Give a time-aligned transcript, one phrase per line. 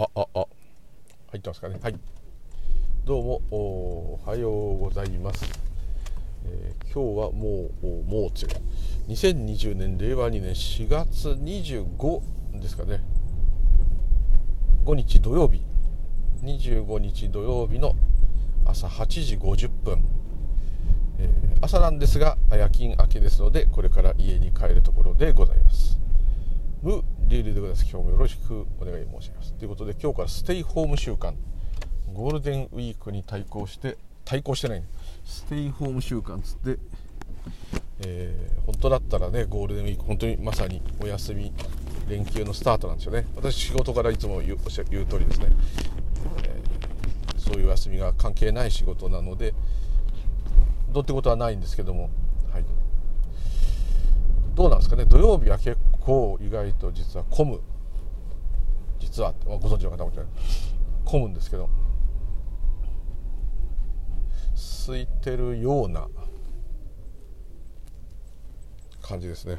[0.00, 0.46] あああ。
[1.32, 1.76] 入ってますかね。
[1.82, 1.98] はい。
[3.04, 5.44] どうもおはようございます、
[6.44, 8.54] えー、今日はもうもう強い
[9.08, 13.00] 2020年令和2年4月25ですかね。
[14.84, 15.62] 5日土曜日。
[16.44, 17.96] 25日土曜日の
[18.66, 20.04] 朝8時50分、
[21.18, 25.98] えー、朝なんですが夜勤明けですのでこれから家に帰るところでございます。
[26.82, 27.82] 無リーでございます。
[27.82, 29.52] 今日もよろしくお願い申し上げます。
[29.52, 31.36] ということで今日からステイホーム週間。
[32.14, 34.86] ゴールデンウィークに対抗して対抗してない、ね、
[35.24, 36.78] ステイホーム週間つって、
[38.00, 41.52] えー、本当だったらねゴールデンウィーク本当にまさにお休み
[42.08, 43.26] 連休のスタートなんですよね。
[43.36, 44.58] 私仕事からいつも言う
[44.90, 45.48] 言う通りですね、
[46.44, 49.52] えー、そういう休みが関係ない仕事なので
[50.92, 52.08] どうってことはないんですけども。
[52.50, 52.64] はい。
[54.54, 55.04] どうなんですかね。
[55.04, 55.76] 土曜日は結
[56.08, 57.60] 構意外と実は混む。
[58.98, 60.12] 実はご存知の方も
[61.04, 61.68] 混むんですけど。
[64.86, 66.08] 空いてるような
[69.02, 69.58] 感じですね。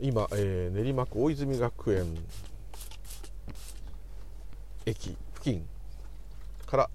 [0.00, 2.16] 今、えー、練馬区大泉学園
[4.86, 5.66] 駅付近
[6.66, 6.90] から、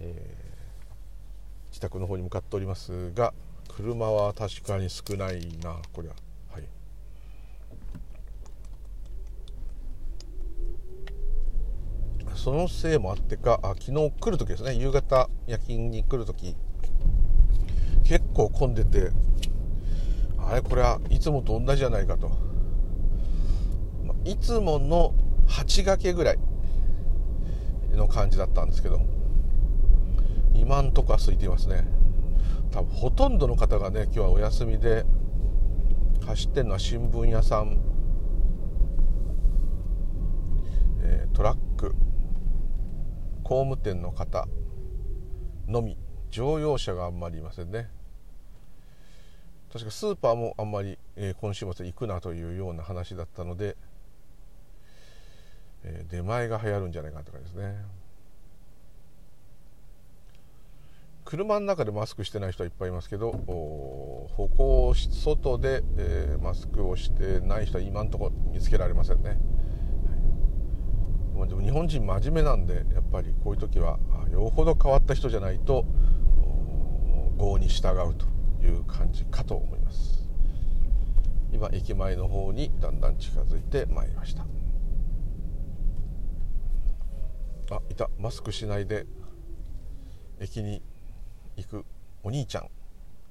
[0.00, 3.32] えー、自宅の方に向かっておりますが
[3.76, 6.12] 車は確かに少ないなこりゃ。
[6.50, 6.62] はい。
[12.34, 14.74] そのせいもあってかあ昨日来る時ですね。
[14.76, 16.56] 夕方夜勤に来る時
[18.04, 19.10] 結構混んでて
[20.38, 22.30] あれこれはいつもと同じじゃないかと。
[24.24, 25.12] いつもの
[25.48, 26.38] 8掛けぐらい
[27.92, 29.00] の感じだったんですけど
[30.54, 31.95] 今んとこは空いていますね。
[32.76, 35.06] 多分ほとんどの方がね今日はお休みで
[36.26, 37.80] 走ってるのは新聞屋さん、
[41.00, 41.94] えー、トラック
[43.42, 44.46] 工務店の方
[45.66, 45.96] のみ
[46.28, 47.88] 乗用車があんまりいませんね。
[49.72, 53.74] 確かスーパーもあんまり、えー、今週末行くなというような話だったので、
[55.82, 57.74] えー、出前が流行るんじゃないかとかですね。
[61.26, 69.38] 車の中でマスクしてない人はいっぱいいますけど歩行外で、えー、マスクをしてない人は今のところ見つけられませんね、
[71.36, 73.98] はい、でも日本人真面目なんでやっぱりこういう時は
[74.30, 75.84] よほど変わった人じゃないと
[77.38, 78.26] 業に従うと
[78.64, 80.26] いう感じかと思います。
[81.52, 84.46] 今駅前の方にだんだん近づいてまいりました。
[87.70, 88.10] あいた。
[88.18, 89.06] マスクしないで
[90.40, 90.82] 駅に
[92.26, 92.64] お兄ちゃん、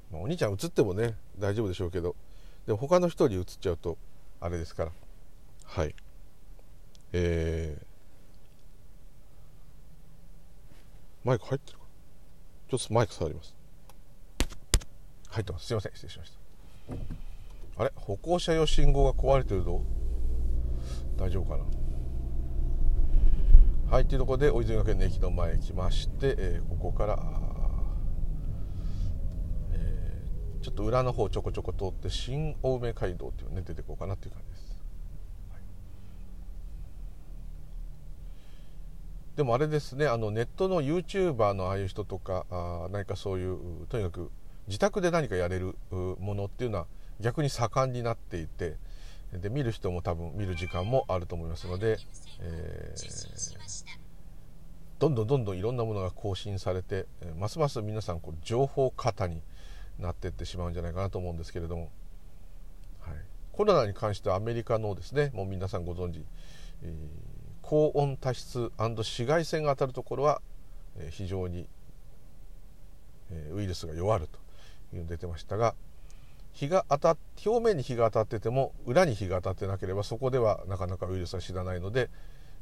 [0.09, 2.15] まあ、お兄ちゃん映ってもね大丈夫でしょうけど。
[2.65, 3.97] で他の人に映っちゃうと
[4.39, 4.91] あれですから。
[5.65, 5.93] はい。
[7.11, 7.83] えー、
[11.27, 11.83] マイク入ってるか？
[12.69, 13.53] ちょっとマイク触ります。
[15.27, 15.65] 入ってます。
[15.65, 15.91] すいません。
[15.91, 17.83] 失礼しました。
[17.83, 17.91] あれ？
[17.95, 19.83] 歩行者用信号が壊れてると
[21.17, 21.65] 大丈夫かな？
[23.91, 27.19] はいというところで大泉学園の駅の前へ来まして、えー、ここから
[30.65, 34.75] ちょっと裏の方ちょこちょこ通って新青梅街道っていうね出てこうかなっていう感じです、
[35.51, 35.61] はい、
[39.37, 44.31] でもあれですねあのネットの YouTuber のああいう人とかあ何かそういうとにかく
[44.65, 46.87] 自宅で何かやれるものっていうのは
[47.19, 48.77] 逆に盛んになっていて
[49.33, 51.99] で見る人も多分見る時間もあると思いますので、
[52.41, 53.97] えー、
[54.97, 57.05] どんどんどんどんいろんなものが更新されて
[57.37, 59.43] ますます皆さんこう情報過多に
[59.99, 61.91] なってってしまうんじゃないかなと思うんですけれども、
[62.99, 63.15] はい、
[63.51, 66.23] コロナに関してはアメリカのですねもう皆さんご存知、
[66.83, 66.91] えー、
[67.61, 70.41] 高温多湿紫外線が当たるところは、
[70.97, 71.67] え、非常に、
[73.31, 74.39] え、ウイルスが弱ると
[74.95, 75.75] いうの出てましたが
[76.53, 82.09] 日が当た表面に日が当たってても裏に日が当たってなければそこではなかなかウイルスは死なないので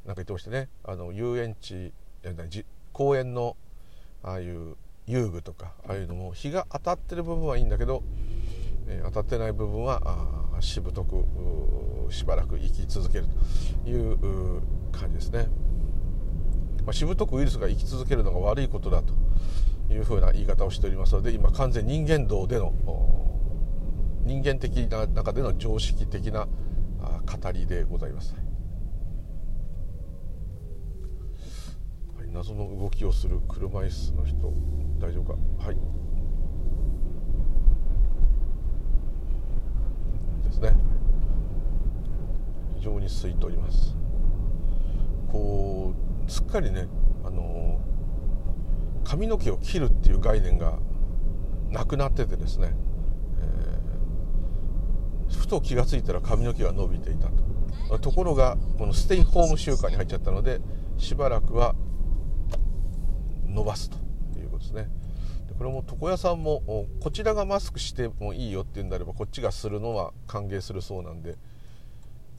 [0.04, 0.68] 何か言ってましてね。
[0.82, 1.92] あの遊園地
[2.92, 3.56] 公園の
[4.22, 8.02] ああいう遊具とかああいうのも日が当たってる部分はいいんだけど、
[8.86, 10.00] えー、当たってない部分は
[10.56, 11.24] あしぶとく
[12.10, 13.26] しばらく生き続ける
[13.84, 14.62] という
[14.92, 15.48] 感じですね、
[16.84, 19.14] まあ、しぶとくウイルスが生き続けるのが悪いことだと
[19.92, 22.72] いうふうな言い方をしておりますので今完全人間道での
[24.24, 28.34] 人間的な中での常識的な語りでございます。
[32.34, 34.52] 謎の動きをする車椅子の人。
[35.00, 35.38] 大丈夫か？
[35.58, 35.76] はい。
[40.44, 40.74] ですね。
[42.76, 43.96] 非常に空いております。
[45.30, 45.94] こ
[46.26, 46.86] うすっかりね
[47.24, 47.78] あの
[49.04, 50.78] 髪の毛を切るっていう概念が
[51.70, 52.74] なくなっててですね、
[53.40, 57.98] えー、ふと気が付いたら髪の毛が伸びていたと。
[57.98, 60.60] ところがこのステイホーム週間に入っちゃったので
[60.96, 61.74] しばらくは
[63.46, 64.03] 伸ばすと。
[64.64, 64.88] ですね。
[65.48, 71.38] でこれも床屋さんもこちらがマスクしてもいいよっていうんであればこっちがするのは歓迎するそうなんでで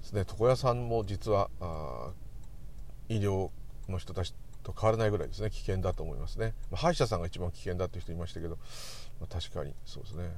[0.04, 0.25] すね。
[0.30, 1.50] 床屋さんも実は
[3.10, 3.50] 医療
[3.88, 4.33] の人たち
[4.63, 5.51] と変わらないぐらいですね。
[5.51, 8.57] 危険だと思いますね、まあ、歯医者さんが一番危険だっていう人いましたけど、
[9.19, 10.31] まあ、確かにそうですね、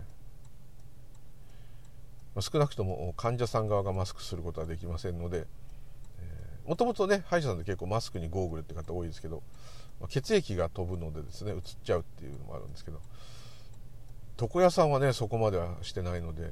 [2.36, 5.48] ま、少なくとも患者さん側がマスクすることはできませんので
[6.66, 9.42] もともとね歯医者さんで結構マスクにゴーグルって方多いですけど、
[10.10, 13.02] 血液が飛ぶのでですね移っちゃうっていうのもあるんですけど
[14.40, 16.48] 床屋さんはねそこまではしてないので、え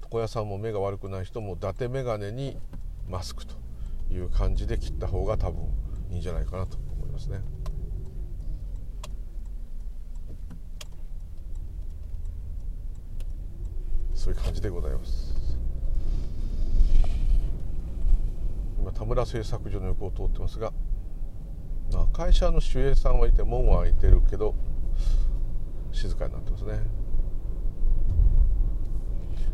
[0.00, 2.58] ー、床屋さんも目が悪くない人も伊達眼鏡に
[3.08, 3.54] マスクと
[4.10, 5.62] いう感じで切った方が多分
[6.10, 7.40] いいんじゃないかなと思いますね。
[14.20, 15.34] そういう感じでございます。
[18.78, 20.74] 今田村製作所の横を通ってますが、
[22.12, 24.54] 会社の守衛さんはいて門は開いてるけど
[25.92, 26.80] 静かになってますね。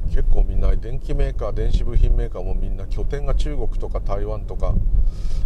[0.09, 4.73] 結構みんな電気メーカー電子部品メーカーもみんな拠点が中国とか台湾とか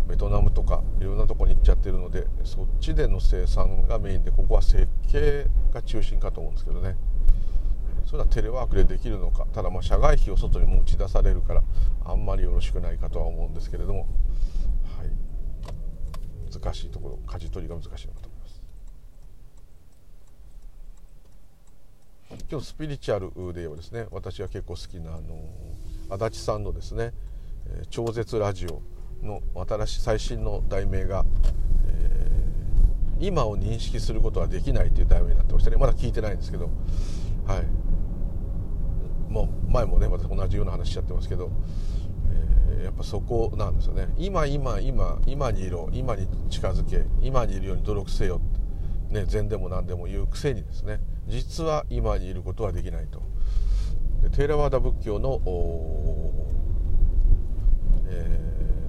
[0.09, 6.97] ベトナムとかいろんなとこに行っちゃってるのでそっちでの生産がメインでここは設計が中心かと思うんですけどね。
[8.05, 9.47] それはテレワークでできるのか。
[9.53, 11.63] ただまあ社外費を外にも打ち出されるから
[12.05, 14.09] あんまりよろしくないかとは思うんですけれども、
[16.51, 18.63] 難しいところ舵取りが難しいのかと思います。
[22.49, 25.49] 今日スピリチュアルで言えばですね私が結構好きなあの
[26.09, 27.13] 足立さんのですね
[27.91, 28.83] 「超絶ラジオ」
[29.23, 31.25] の新しい最新の題名が、
[31.87, 35.77] えー、今を認識することはできない」という題名になってましたね。
[35.77, 36.71] まだ聞いてないんですけど
[37.47, 37.67] はい。
[39.31, 41.53] もう前もね私同じような話しちゃってますけど、
[42.85, 44.09] やっぱそこなんですよね。
[44.19, 48.61] 今今今今にいろ今に近づけ今にいるように努力せよって。
[49.11, 51.01] ね禅でも何でも言うくせにですね。
[51.27, 53.23] 実は今にいることはできないと。
[54.23, 55.41] でテーラワーダ仏教の、
[58.07, 58.41] え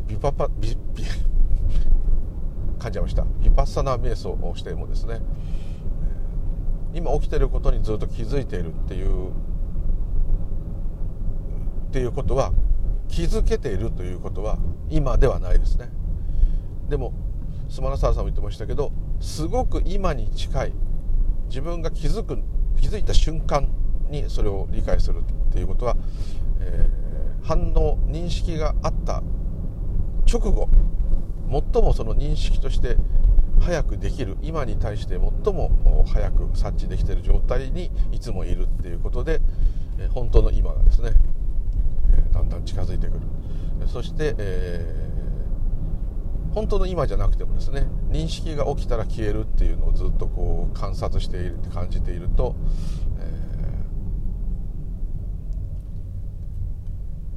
[0.07, 1.03] ー、ビパパビビ
[2.79, 3.25] 噛んじゃいました。
[3.41, 5.21] ビパッサナ瞑想をしてもですね。
[6.93, 9.33] 今起きてることにずっと気づいているっていうっ
[11.91, 12.51] ていうことは
[13.11, 14.57] 気づけているということは
[14.89, 15.89] 今ではないですね。
[16.89, 17.13] でも
[17.69, 20.73] スマナサーさんも言ってましたけどすごく今に近い
[21.47, 22.39] 自分が気づく
[22.79, 23.69] 気づいた瞬間
[24.09, 25.95] にそれを理解するっていうことは、
[26.59, 29.21] えー、反応認識があった
[30.31, 30.67] 直後
[31.73, 32.97] 最もその認識として
[33.61, 39.39] 早くできる今に対して最も早く察知できている状態にいつもいるっていうことで、
[40.09, 41.13] 本当の今がですね、
[42.31, 43.19] だんだん近づいてくる。
[43.87, 45.11] そして、えー
[46.53, 52.55] 本当の今じゃなくてもですね認識が起きたら消えるっていうのをずっとこう観察している感じていると、
[53.19, 53.23] え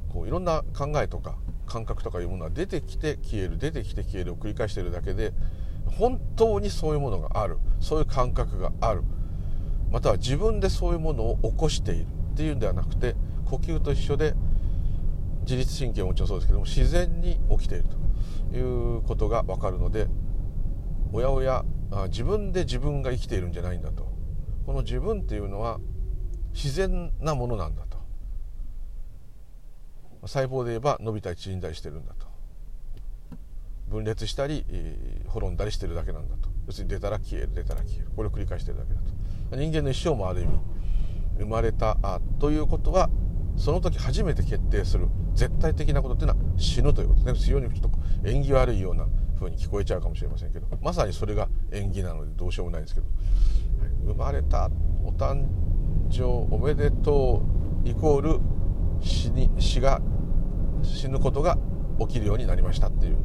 [0.09, 5.31] ー、こういろんな考えとか感覚とかいうものは出てきて消える出てきて消えるを繰り返しているだけで
[5.85, 7.57] 本当にそういうものがある。
[7.79, 9.03] そういう感覚がある。
[9.91, 14.33] または自分でそういうものを起こしているっていうんではなくて呼吸と一緒で
[15.45, 18.05] 自律神経ももちろんそうですけども自然に起きていると。
[18.53, 20.07] いうことが分かるので
[21.11, 21.65] おやおや
[22.09, 24.07] 自分で自分が生きているんじゃないんだと。
[24.65, 25.79] この自分っていうのは
[26.53, 27.97] 自然なものなんだと。
[30.23, 32.27] 細胞で言えば伸びたり縮んだりしてるんだと。
[33.87, 34.65] 分裂したり
[35.27, 36.49] 滅んだりしてるだけなんだと。
[36.67, 38.07] 要するに出たら消える出たら消える。
[38.15, 39.55] これを繰り返してるだけだと。
[39.55, 40.57] 人間の一生もある意味
[41.39, 41.97] 生まれた
[42.39, 43.09] ということは
[43.57, 47.23] その時初めて決定する絶対的なことっていうのは死ぬということ。
[47.23, 49.07] ですね非常にちょっと縁起悪いような
[49.39, 53.07] 風に聞こえちゃうかもしれませんけどまさにそれが縁起なのでどうしようもないんですけど、
[53.79, 54.69] はい、生まれた
[55.03, 55.45] お誕
[56.09, 57.43] 生おめでと
[57.85, 58.39] うイコール
[59.01, 60.01] 死に死が
[60.83, 61.57] 死ぬことが
[61.99, 63.17] 起きるようになりましたっていう、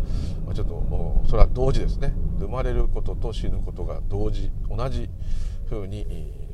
[0.44, 2.14] まあ、ちょっとそれは同時ですね。
[2.38, 5.10] 生まれることと死ぬことが同時同じ
[5.68, 6.06] 風に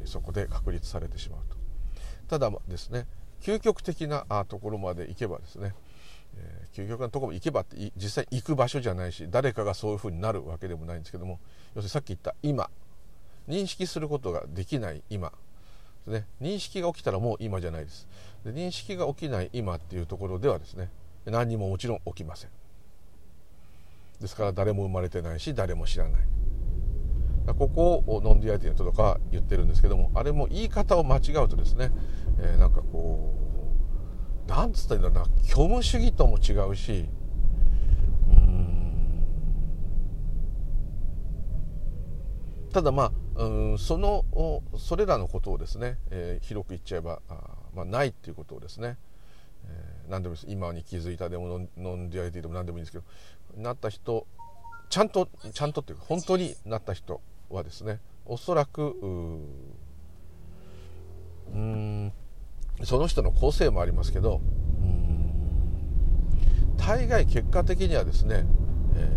[0.04, 1.56] そこで確立されてしまうと。
[2.28, 3.06] ただですね
[3.40, 5.74] 究極的なところまで行けばですね、
[6.36, 11.38] えー、究極なところ行けばって実際行く場所じゃないし誰かがそういうふうになるわけでもないんですけども
[11.74, 12.70] 要するにさっき言った今。
[13.48, 15.32] 認識することができない今。
[16.06, 18.06] ね、認識が起きたらもう今じゃないです。
[18.44, 20.90] で認識が起きない今っていうところではですね
[21.24, 22.50] 何にももちろん起きません。
[24.20, 26.22] ですから誰も生まれてないし誰も知らない。
[27.58, 31.92] ここを non-duality の人とか言ってるんですけどもあれも言い方を間違うとですね、
[32.38, 33.34] えー、なんかこ
[34.46, 37.08] うなんつったらいいんだろうな虚無主義とも違うし
[38.28, 39.26] うん。
[42.72, 44.24] ただまあうんその
[44.78, 47.34] それらのことをですね、えー、広く言っちゃえばあ、
[47.74, 48.96] まあ、ないっていうことをですね、
[49.66, 50.52] えー、何でもいいです。
[50.52, 53.04] 今に気づいたでも non-duality でも何でもいいんですけど
[53.60, 54.26] なった人
[54.88, 58.96] ちゃんとちゃんとっていうか本当になった人はですねおそらく
[61.52, 62.12] うん
[62.84, 64.40] その人の個性もありますけど
[66.76, 68.44] 大概結果的にはですね、
[68.94, 69.08] え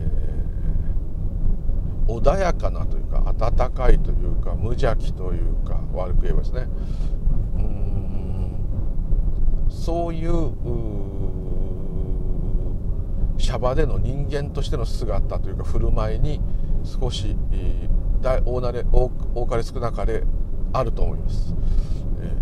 [2.07, 6.67] ー、穏やかなというか温かいというか無邪気というか悪く言えばですね
[9.69, 10.53] うそういう
[13.37, 16.41] シャバでの人間としての姿というか振る舞いに
[16.83, 19.09] 少し、えー大なれ多
[19.47, 20.23] かれ少なかれ
[20.73, 21.53] あると思います、
[22.21, 22.33] え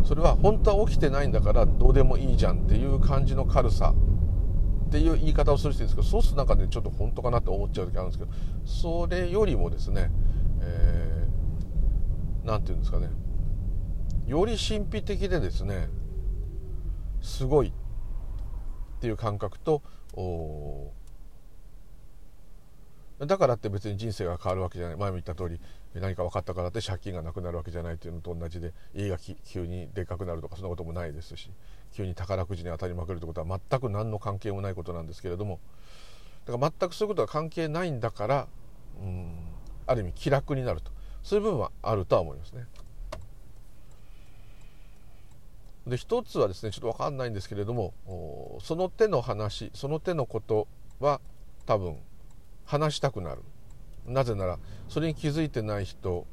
[0.11, 3.93] それは本当は起きてないんだからどうでもいいじゃんっていう感じの軽さ。
[4.87, 8.31] っていう言い方をする人いるんですけどそうするとなんかねちょっと本当かなって思っちゃう時あるんですけど
[8.65, 10.11] それよりもですね
[10.59, 13.07] 何、えー、て言うんですかね。
[14.27, 15.87] より神秘的でですね
[17.21, 17.71] すごいっ
[18.99, 19.81] ていう感覚と
[23.17, 24.97] だからって別に人生が変わるわけじゃない。
[24.97, 25.61] 前も言った通り
[25.99, 31.49] 何か分かったからって借金がなくなるわけじゃないっていうのと同じで家が急にでかくなるとかそんなこともないですし
[31.93, 35.59] 急に宝くじに当たりまくるってことは全く何の関係もないことなんですけれども
[36.45, 38.47] だから全くそういうことは関係ないんだから
[39.01, 39.35] うん
[39.85, 40.91] ある意味気楽になると
[41.23, 42.65] そういう部分はあるとは思いますね。
[45.87, 47.93] で一つはですねちょっと分かんないんですけれども
[48.61, 50.67] その手の話その手のこと
[50.99, 51.19] は
[51.65, 51.97] 多分
[52.65, 53.41] 話したくなる
[54.05, 54.57] なぜなら
[54.89, 56.25] それに気づいてない人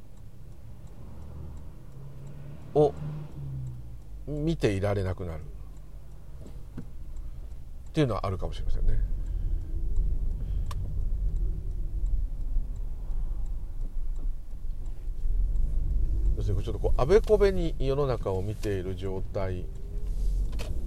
[2.74, 2.94] を
[4.26, 5.42] 見ていられなくなるっ
[7.92, 8.98] ていうのはあるかもしれませんね。
[16.36, 19.66] 要するにちょっとこうあべこべに世の中を見ている状態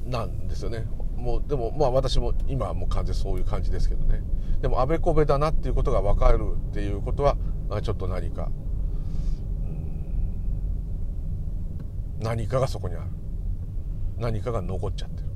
[0.05, 0.85] なんですよね
[1.21, 4.23] もうでもまあ私も今はもう完全そういう感じですけどね。
[4.61, 7.37] でもあべこべだなっていうことが分かるっていうことは、
[7.81, 8.51] ちょっと何か。
[12.19, 13.05] 何かがそこにある。
[14.17, 15.27] 何かが残っちゃってる。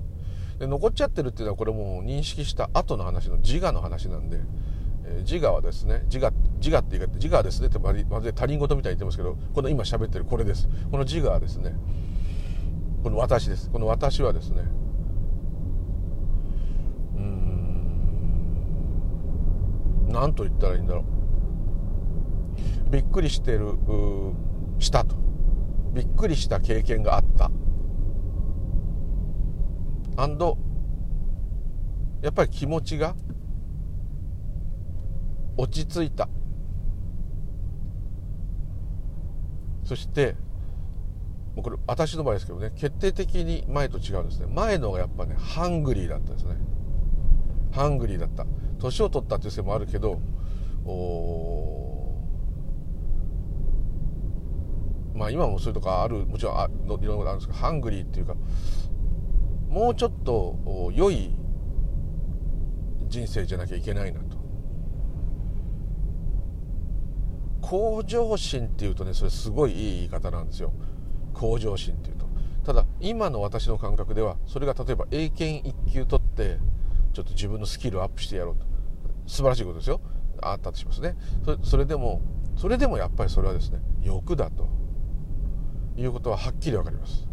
[0.59, 4.39] で残っちゃってるっていうのはこれもう認識した後の話の自我の話なんで、
[5.05, 10.69] えー、自我はですね自我自我って言い方自我はですねってまるで他人事みたいに言ってますけどこの今喋ってるこれです。
[10.89, 11.75] この自我はですね
[13.03, 13.69] この私です。
[13.69, 14.63] この私はですね
[20.07, 21.01] 何と言ったらいいんだろ
[22.87, 22.91] う。
[22.91, 23.73] びっくりしてる
[24.79, 25.15] したと。
[25.93, 27.51] びっくりした経験があった。
[30.17, 30.57] アンド
[32.21, 33.15] やっぱり気持ちが
[35.57, 36.29] 落ち着いた。
[39.83, 40.35] そして
[41.55, 44.47] もうこれ私の場合ですけどね決定的に前と違うんですね。
[44.49, 46.55] 前のがやっぱねハングリーだったんですね。
[47.71, 48.45] ハングリーだった。
[48.85, 50.19] 年を取ったっていうせいもあるけど
[55.15, 58.35] まあ今もそういうとこあるもちろんあいろんなことあるんですけどハングリーっていうか
[59.69, 61.31] もうちょっと良い
[63.07, 64.35] 人生じゃなきゃいけないなと。
[67.61, 70.71] 向上心っていうとねそれすごいいい言い方なんですよ。
[71.33, 72.27] 向上心っていうと。
[72.63, 76.57] ただ今の私の感覚ではそれが例えば英検1級取って
[77.13, 78.74] ちょっと自分のスキルアップしてやろうと。
[79.27, 80.01] 素晴らしいことですよ。
[80.41, 81.15] あったとしますね。
[81.63, 82.21] それでも
[82.55, 84.67] それでもやっぱりそれはですね欲だと。
[85.97, 87.25] いうことははっきり分かります。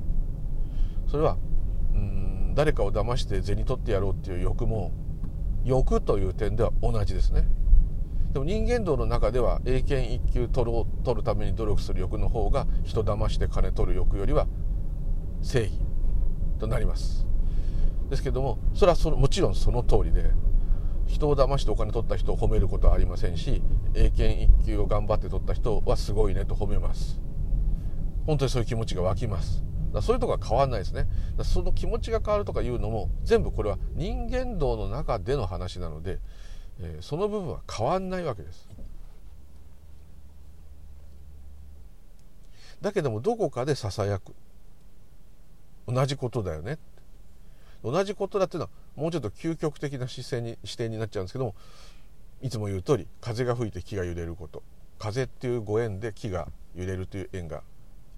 [1.08, 1.36] それは
[1.94, 4.92] うん誰かを騙して銭取ってやろうっていう欲も
[5.64, 7.48] 欲という点では同じですね。
[8.32, 14.46] でも人間道の中では英検1級取ろう取るために努力する欲の方が人騙して金取る欲よりは
[15.42, 15.72] 正義
[16.58, 17.26] となります。
[18.08, 20.30] ですけどもそれはそのもちろんその通りで
[21.06, 23.62] 人を騙してお金取った人を褒めることはありませんし
[23.94, 27.20] 英検1級を頑張って取った人はすごいねと褒めます。
[28.26, 29.64] 本当にそういう気持ちが湧きます。
[29.92, 31.06] だそういうとこは変わんないですね。
[31.36, 36.18] だその気持ちが変わるとかいうのも全部これは人間道の中での話なので、
[36.80, 38.68] えー、その部分は変わんないわけです。
[42.80, 44.34] だけどもどこかでささやく。
[45.86, 46.78] 同じことだよね。
[47.84, 51.54] 同じことだっていうのはもうちょっと究極的な視線に視点になっちゃうんですけども
[52.42, 54.62] いつも言う通り風が吹いて木が揺れること。
[54.98, 57.62] 風っていうご縁で木が揺れるという縁が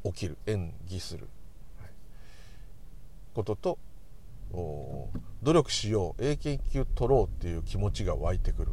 [0.04, 1.28] 起きる演技する、
[3.34, 3.78] ことと
[5.42, 8.72] 努力しよう英検1級取ろうっていう気持ちが湧いてくる。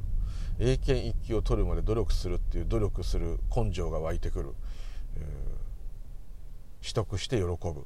[0.59, 4.53] 英検1級を取るまで努力するっていう努力する根性が湧いてくる、
[6.81, 7.85] 取得して喜ぶ。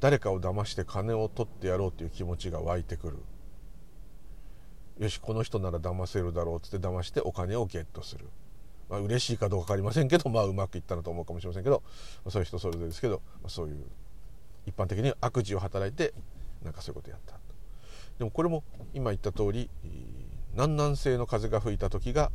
[0.00, 3.18] 誰かを騙して金を取ってやろうという気持ちが湧いてくる。
[4.98, 8.26] よしこの人なら騙せるだろうっつって騙してお金をゲットする、
[8.90, 11.82] まあ嬉しいかどうか分かりませんけど まあうまくいったなと思うかもしれませんけど、
[12.24, 13.84] まあ、そういう人それぞれですけど、まあ、そういう
[14.66, 16.12] 一般的に悪事を働いて
[16.64, 17.38] なんかそういうことやった
[18.18, 19.70] でもこれも今言った通り
[20.54, 22.32] 南南西の風が吹いた時が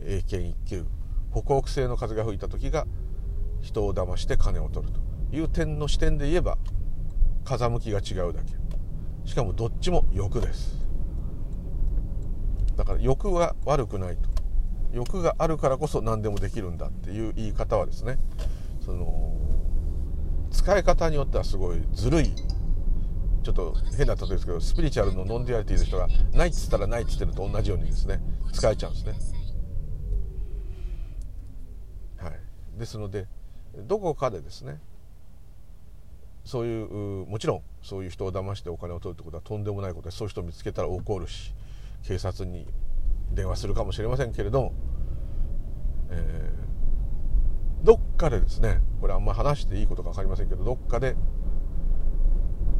[0.00, 0.86] 英検1級。
[1.32, 2.86] 北北西の風が吹いた時が
[3.62, 5.00] 人を騙して金を取ると
[5.34, 6.58] いう点の視点で言えば
[7.44, 8.52] 風向きが違うだけ。
[9.28, 10.76] しかもどっちも欲です。
[12.76, 14.30] だから欲は悪くないと。
[14.92, 18.18] 欲があるからこそ何でもできるんだっていう言い方はですね。
[18.84, 19.34] その
[20.50, 22.34] 使い方によってはすごいずるい。
[23.42, 28.20] ちょっと変な例えですけどスピリチュアルの non-duality の人がないっつったらないっつってると同じようにですね。
[28.52, 29.14] 使えちゃうんですね。
[32.18, 32.38] はい、
[32.78, 33.26] ですので
[33.76, 34.78] どこかでですね
[36.44, 41.54] そういうもちろんそういう人を騙してお金を取るってことはとんでもないことでそういう人を見つけたら怒るし
[42.06, 42.66] 警察に
[43.32, 44.72] 電話するかもしれませんけれども、
[46.10, 51.16] えー、どっかでですねこれあんま話していいことか分かりませんけどどっかで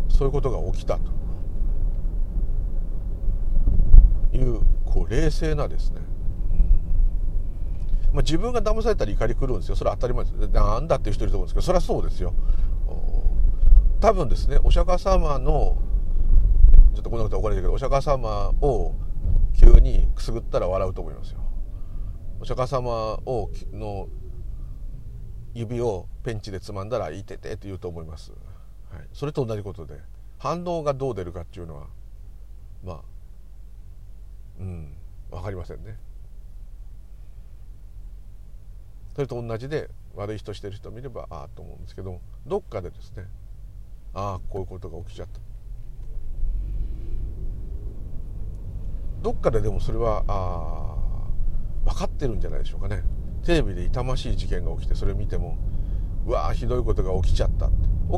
[0.09, 1.23] そういうことが起きたと。
[4.37, 6.01] いうこう冷静なですね、
[8.13, 9.77] まあ、自分が騙されたら怒り狂うんですよ。
[9.77, 10.49] それは当たり前です。
[10.49, 12.35] なんだっていう人いると思うんですけどそれはそうですよ。
[14.03, 15.81] 多分ですねお釈迦様の
[16.93, 18.97] ちょっとこんなことは怒られるけどお釈迦様を
[19.57, 21.41] 急にくすぐったら笑うと思いますよ。
[22.41, 24.09] お釈迦様をの
[25.55, 28.33] 指をペンチでつまんだら「いてて」って言うと思います、
[28.91, 30.01] はい、それと同じことで
[30.39, 31.87] 反応がどう出るかっていうのは
[32.83, 33.01] まあ
[34.59, 34.97] うん
[35.31, 35.97] 分かりませんね。
[39.15, 43.29] それと同じで悪い人してる人見ればああと思うんですけどどっかでですね
[44.15, 45.41] ああこういうことが起きちゃった。
[49.23, 50.97] どっかででもそれはあ
[51.85, 53.03] 分かってるんじゃないでしょうかね。
[53.45, 55.57] テレビで痛ましい事件が起きてそれ見ても
[56.27, 57.71] うわひどいことが起きちゃった。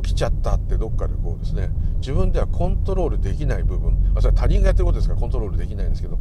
[0.03, 1.71] 起きちゃったってどっかでこうですね。
[1.99, 4.13] 自分ではコントロールできない部分。
[4.17, 6.19] あそれは他人がやってることですからコントロールできないんですけど。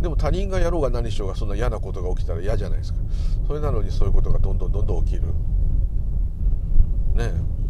[0.00, 2.98] でも他人がやろうが何しようがそんな嫌なことが起きたら嫌じゃないですか。
[3.46, 5.22] それなのにそういうことがどんどんどんどん起きる。
[7.14, 7.61] ねえ。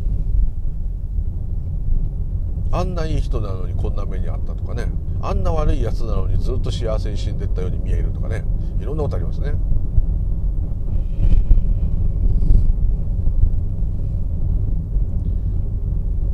[2.72, 4.86] あんないい人なのにこんな目にあったとかね。
[5.20, 8.44] あんな悪いやつなのにずっと幸せに死んでったように見えるとかね。
[8.80, 9.52] いろんなことありますね。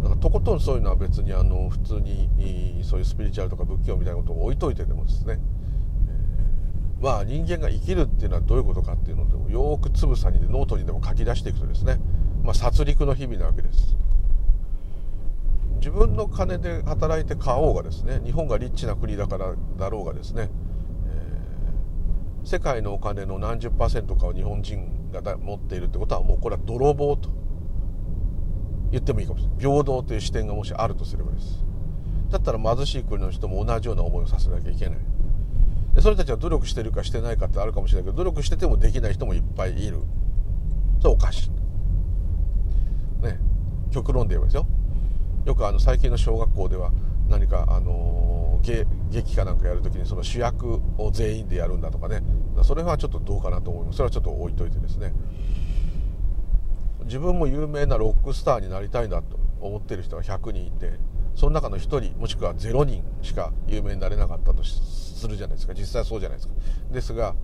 [0.04, 5.40] だかとことんそういうのは別にあの普通にそういうスピリチュアルとか仏教みたいなことを置いといてでもですね、
[6.98, 11.98] えー、まあ人間が生きるっていうのはどういうことかっていうのをよくつぶさにノートにでも書き出していくとですね、
[12.44, 13.96] まあ、殺戮の日々なわけです。
[15.78, 20.50] 自分の金で働いて買おうがですね日本がリッチな国だからだろうがですね、
[21.06, 27.30] えー、世界のお金の何十パーセントかを日本人が持っているってことはもうこれは泥棒と
[28.90, 29.58] 言ってもいいかもしれない。
[29.58, 31.64] 平等という視点がもしあるとすればです。
[32.30, 34.98] だったら貧しい国の人も同じような思いをさせなきゃいけない。
[35.94, 40.00] でそれたちは努力してるかしてないかってあるかもしれないけど努力しててもできない人もいっぱいいる。
[41.00, 41.50] それおかしい。
[43.24, 43.38] ね。
[43.90, 44.66] 極論で言えばですよ。
[45.48, 46.92] よくあの最近の小学校では
[47.26, 52.22] 何かあの劇かなんかやるときにその主役を全員でやるんだとかね。
[52.62, 53.96] それはちょっとどうかなと思います。
[53.96, 55.14] それはちょっと置いといてですね。
[57.04, 60.98] 自分も有名なロックスターになりたいんだと思ってる人が100人いて
[61.34, 65.72] その中の1人もしくは0人しか有名になれなかったとするじゃないですか。
[65.72, 66.54] 実際そうじゃないですか。
[66.90, 67.34] ですが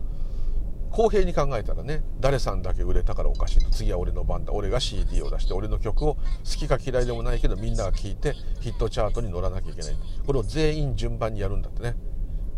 [0.95, 3.69] 公平に考えたらね誰さんだけ売れたからおかしいと。
[3.71, 4.53] 次は俺の番だ。
[4.53, 9.97] 俺が CD を出して俺の曲を好きか嫌いでもないけどみんなが聴いてヒットチャートに乗らなきゃいけない。
[10.25, 11.97] これを全員順番にやるんだってね。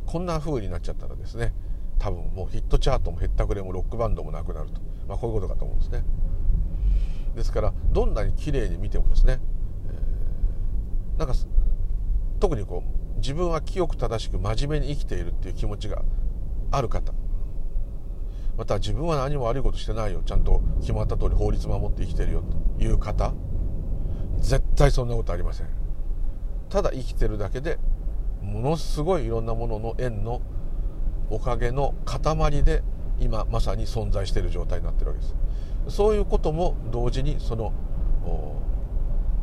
[0.04, 1.54] こんな風になっちゃったらですね
[1.98, 6.04] 多分もうヒットチャートもへったくれもロックバンドもなくなると、まあ、こういうことかと思うんですね。
[7.36, 9.40] ですからどんなに綺麗に見てもですね、
[9.88, 11.34] えー、なんか
[12.38, 16.02] 特にこう自分は清く正しく真面目に生きているっていう気持ちが
[16.70, 17.14] ある方。
[18.56, 20.22] また自分は何も悪いことしてないよ。
[20.24, 22.42] ちゃんと決まった通り法律守って生きてるよ。
[22.78, 23.34] という方。
[24.38, 25.66] 絶対そんなことありません。
[26.68, 27.78] ただ生きてるだけで
[28.42, 30.42] ものすごいいろんなものの縁の
[31.30, 32.82] おかげの塊で
[33.18, 35.34] 今まさに存在している状態になってるわけです。
[35.88, 37.72] そういうことも同時にその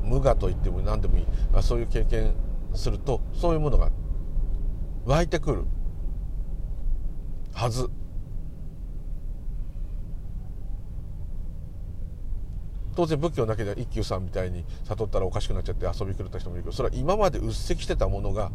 [0.03, 1.25] 無我と言っても何でもいい。
[1.61, 2.33] そういう経験
[2.73, 3.89] するとそういうものが
[5.05, 5.65] 湧いてくる
[7.53, 7.89] はず。
[12.95, 18.51] 当然仏教だけでは一休さんみたいに悟ったらおかしくなっちゃって遊び狂った人もいるけどそれは今までうっせきしてたものが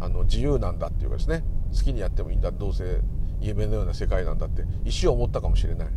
[0.00, 1.42] あの自由なんだっていうかですね。
[1.74, 3.00] 好きにやってもいいんだどうせ
[3.40, 5.88] 夢のような世界なんだって一生思ったかもしれない。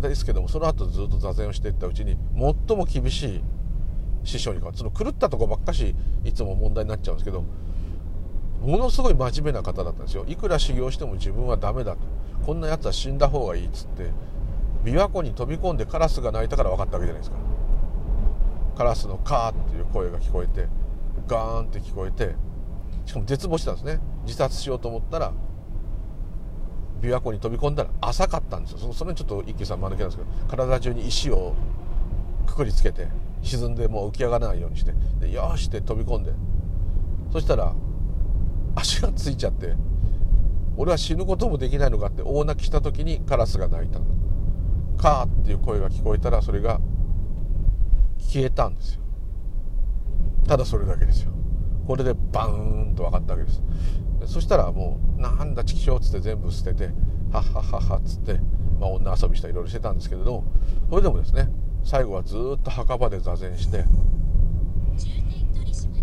[0.00, 3.42] ですけどもその後ずっと座禅をしていったうちに最も厳しい
[4.24, 7.44] 師匠に変わっその狂ったとこばっかしいつも問題になっちゃうんですけど
[8.60, 10.24] ものすごい真面目な方だったんですよ。
[10.26, 11.98] いくら修行しても自分はダメだと。
[12.44, 14.10] こんなやつは死んだ方がいいっつって
[14.86, 17.36] 琵琶湖に飛び込んでカラスが鳴いたから分かったわけじゃないですか。
[18.76, 20.68] カラスのカーっていう声が聞こえて
[21.26, 22.36] ガーンって聞こえて
[23.04, 23.98] しかも絶望したんですね。
[24.24, 25.32] 自殺しようと思ったら
[27.00, 28.92] 琵琶湖に飛び込んだら浅かったんですよ。
[28.92, 31.54] それにちょっと一休さん間抜けなんですけど体中に石を
[32.46, 33.08] くくりつけて
[33.42, 36.32] 沈んでもう浮き上がらないようにしてでよしって飛び込んで
[37.32, 37.74] そしたら
[38.76, 39.74] 足がついちゃって
[40.76, 43.98] 俺は死ぬこともできないのかって大泣きした時にカラスが鳴いた
[44.96, 46.80] カーっていう声が聞こえたらそれが
[48.18, 49.00] 消えたんですよ。
[50.46, 51.32] ただそれだけですよ。
[51.86, 53.62] これでバーンと分かったわけです。
[54.26, 56.90] そしたらもうなんだチキショーっつって全部捨てて
[57.32, 58.40] はっはっはっはっつって、
[58.80, 60.44] まあ、女遊びしたりいろいろしてたんですけれど
[60.88, 61.48] それでもですね
[61.84, 63.84] 最後はずっと墓場で座禅して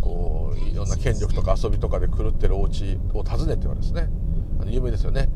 [0.01, 4.09] こういろんな権力とか遊びとかで狂ってるお家を訪ねてはですね
[4.67, 5.29] 有名ですよね。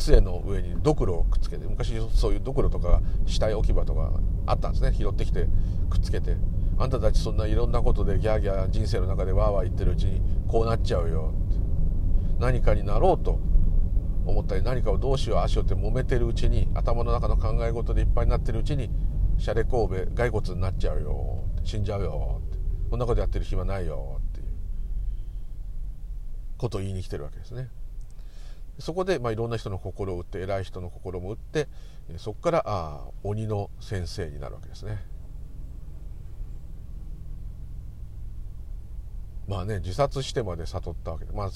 [0.00, 4.12] 杖の上にドクロをくっつけて昔そういうドクロとか死体置き場とか
[4.46, 4.92] あったんですね。
[4.92, 5.46] 拾ってきて
[5.88, 6.36] くっつけて。
[6.78, 11.34] あんたたちそんないろんなことでギャーギャー人生の中でワーワー言ってるうちにこうなっちゃうよ。
[11.48, 11.58] って
[12.38, 13.38] 何かになろうと
[14.24, 18.88] 思ったり何かをどうしようああしようって揉めてるうちに頭の中の考え事でいっぱいになってるうちに
[19.36, 21.44] シャレ神戸骸骨になっちゃうよ。
[21.64, 22.40] 死んじゃうよ。
[22.46, 22.58] って
[22.88, 24.18] こんなことやってる暇ないよ。
[24.30, 24.46] っていう
[26.56, 27.68] ことを言いに来てるわけですね。
[28.80, 31.68] そこで、まあ、いろんな人の心を打って偉い人の心も打って
[32.16, 35.04] そこからあ鬼の先生になるわけですね。
[39.46, 41.50] まあね自殺してまで悟ったわけでまあ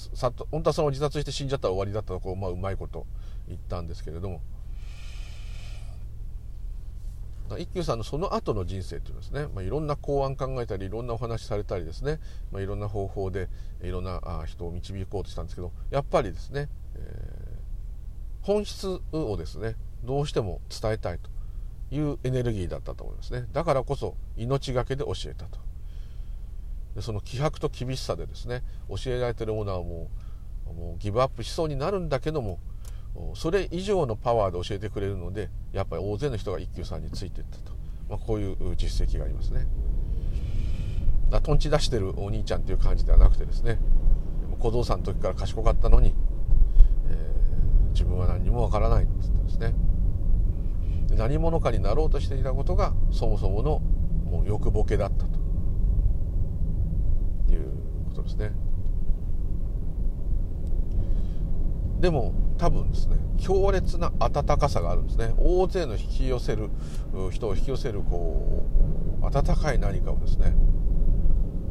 [0.51, 3.07] 本当はその自殺して死んじゃったら終わりだったとこう、まあ、うまいこと
[3.47, 4.41] 言ったんですけれども
[7.59, 12.19] 一休さんのその後の人生っていうのですね、まあ、いろんな公案考えたりいろんなお話されたりですね、
[12.51, 13.49] まあ、いろんな方法で
[13.83, 21.29] いろんな人を導こうとしたんですけどやっぱりですね、えー、本質をですねどうしても伝えたいと
[21.95, 23.45] いうエネルギーだったと思いますね。
[23.53, 25.59] だからこそ命がけで教えたと。
[26.95, 30.09] でその気迫と厳しさでですね教えられてるものはも
[30.67, 32.59] うもうギブアップしそうになるんだけども
[33.33, 37.73] それ以上のパワーで教えてくれるのでやっぱり大勢の人が一休さんについていったと、
[38.09, 39.67] まあ、こういう実績がありますね。
[41.29, 43.79] だとんち出してるお兄ちゃんという感じではなくてですね。
[44.59, 46.13] 小僧さんの時から賢かったのに、
[47.09, 49.73] えー、自分は何にもわからないって言ってですね。
[51.15, 53.79] 何者かになろうとしていたことがそもそもの
[54.29, 55.45] もう欲ボケだったと。
[57.51, 57.71] いう
[58.09, 58.51] ことですね。
[61.99, 65.33] でも多分ですね強烈な温かさがあるんですね。
[65.37, 66.69] 大勢の引き寄せる
[67.31, 68.65] 人を引き寄せるこ
[69.21, 70.55] う温かい何かをですね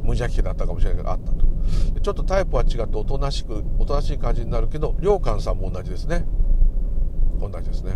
[0.03, 1.47] 無邪気だったかもしれないけどあったと。
[2.03, 6.27] ちょっとタイプは違っておとなしくおとなしい感じになるけど良寛さんも同じですね。
[7.41, 7.93] 同じですね。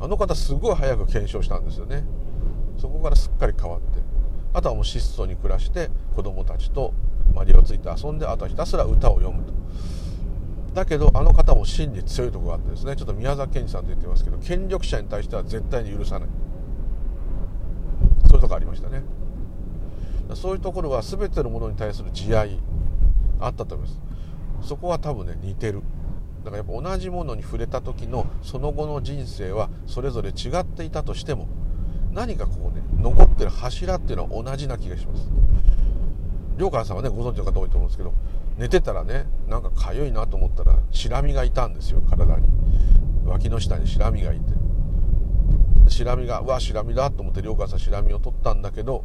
[0.00, 2.04] あの方すごい早く検証したんですよね。
[2.78, 4.00] そこからすっかり変わって。
[4.54, 6.94] あとはもう質素に暮らして子供たちと
[7.34, 9.52] マリオついて遊んであとはひたすら歌を読むと。
[10.74, 16.28] だけどあの方も真に強いとこがあってですねちょっと宮沢賢治さんと言ってますけど権力者に対しては絶対に許さない。
[18.28, 19.02] そういうとこありましたね。
[20.34, 22.60] そういうところは全てのものに対する慈愛
[23.40, 23.94] あったと思いま
[24.62, 24.68] す。
[24.68, 25.82] そこは多分ね似てる。
[26.44, 31.48] だからやっぱ同じものに触れた時のその後の人生はそれぞれ違っていたとしても
[32.12, 35.28] 何かこうね残ってる柱っていうのは同じな気がします。
[36.56, 38.14] 良寛さんはねご存知の方多いと思うんですけど
[38.60, 42.46] 寝てたらねなんか痒いなと思ったらシラミがいたんですよ体に。
[43.24, 44.52] 脇の下にシラミがいて。
[45.88, 49.04] シラミがうわシラミだと思って良寛さんシラミを取ったんだけど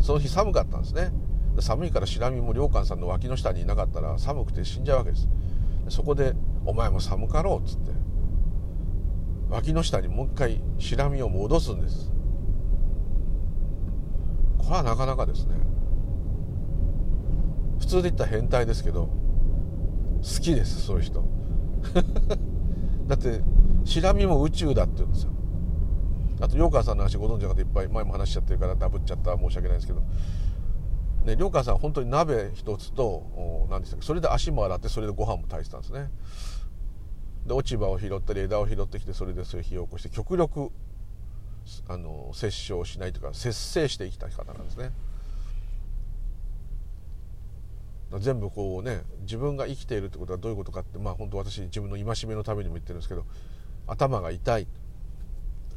[0.00, 1.12] その日寒かったんですね。
[1.58, 5.28] 寒いからシラミも良寛さんの脇の下にいなかったら寒くて死んじゃうわけです。
[5.88, 7.90] そこで「お前も寒かろう」っつって。
[9.50, 12.12] 脇の下にもう一回シラミを戻すんです。
[14.58, 15.73] これはなかなかですね。
[17.84, 19.10] 普通で言ったら変態ですけど
[20.22, 21.22] 好きですそういう人。
[23.06, 23.42] だって
[23.84, 25.32] シラミも宇宙だって言うんですよ。
[26.40, 30.02] あと涼川さんの話ご存知の方いっぱい前も話しちゃってるからダブっちゃった申し訳ないですけど。
[31.26, 36.10] ね涼川さん本当に鍋一つと何でしたっけそれで足も洗ってそれでご飯も炊いてたんですね。
[37.46, 40.72] で落ち葉を拾ったり枝を拾ってきてそれでそういう火を起こして極力
[41.88, 44.90] あの摂生しないというか節制して生きた方なんですね。
[48.20, 53.24] 全部こうね自分が生きているってことはどういうことかってまあ本当私自分の戒めのためにも言ってるんですけど
[53.86, 54.66] 頭が痛い、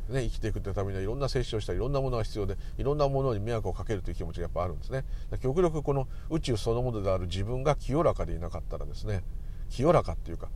[0.10, 5.04] ね、生きていくってためにはいろんな摂取をしたりいろんなものが必要でいろんなものに迷惑をかけるという気持ちがやっぱあるんですね。
[5.42, 9.24] 極力この宇宙そのものである自分が清らかでいなかったらですね
[9.70, 10.50] 清らかっていうか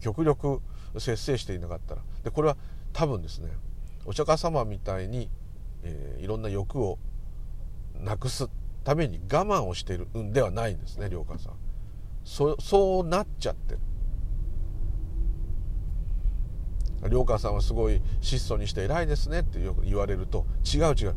[0.00, 0.60] 極力
[0.98, 2.56] 節制していなかったらでこれは
[2.92, 3.50] 多分ですね
[4.04, 5.28] お釈迦様みたいに、
[5.82, 6.98] えー、いろんな欲を
[8.00, 8.48] なくす。
[8.86, 11.54] ために我慢をしているんではないんですね良寛さん。
[12.24, 13.80] そそうなっちゃってる。
[17.10, 21.16] 良寛さんはすごい質素にして偉いですねってよく言われると違う違う。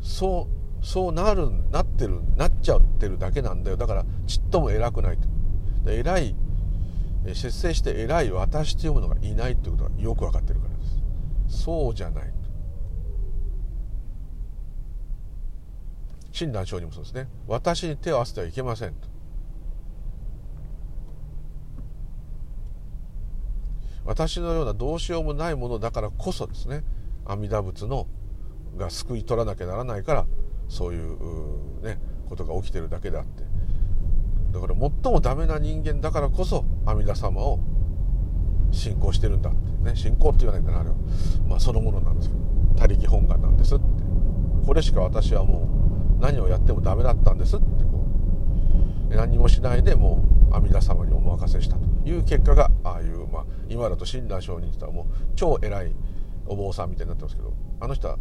[0.00, 0.46] そ
[0.80, 3.76] うそうなるなってるなっちゃってるだけなんだよ。
[3.76, 5.90] だからちっとも偉くないと。
[5.90, 6.36] 偉い
[7.24, 10.84] 出世して偉い私というものがいないということがよく分かってるからで
[11.48, 11.64] す。
[11.64, 12.37] そうじゃない。
[16.38, 17.28] 親鸞上にもそうですね。
[17.48, 19.08] 私に手を合わせてはいけませんと。
[24.04, 26.84] 私のようなどうしようもないものだからこそですね。
[27.26, 28.06] 阿弥陀仏の
[28.76, 30.26] が救い取らなきゃならないから
[30.68, 33.42] そういうねことが起きてるだけであって。
[34.52, 37.58] だから最もダメな人間だからこそ阿弥陀様を
[38.70, 39.58] 信仰してるんだって。
[39.90, 40.94] ね信仰って言わないんだなあれは
[41.48, 42.40] まあそのものなんですけど。
[42.76, 43.84] 他力本願なんですって。
[44.64, 45.87] これしか私はもう
[46.20, 48.06] 何をやってもダメだったんですってこ
[49.10, 55.92] う何もしないでもう阿弥陀様にお任せしたという結果がああいう、まあ、今だと親鸞上人って言ったらもう超偉い
[56.46, 58.18] お坊さんみたいになってますけどあの人は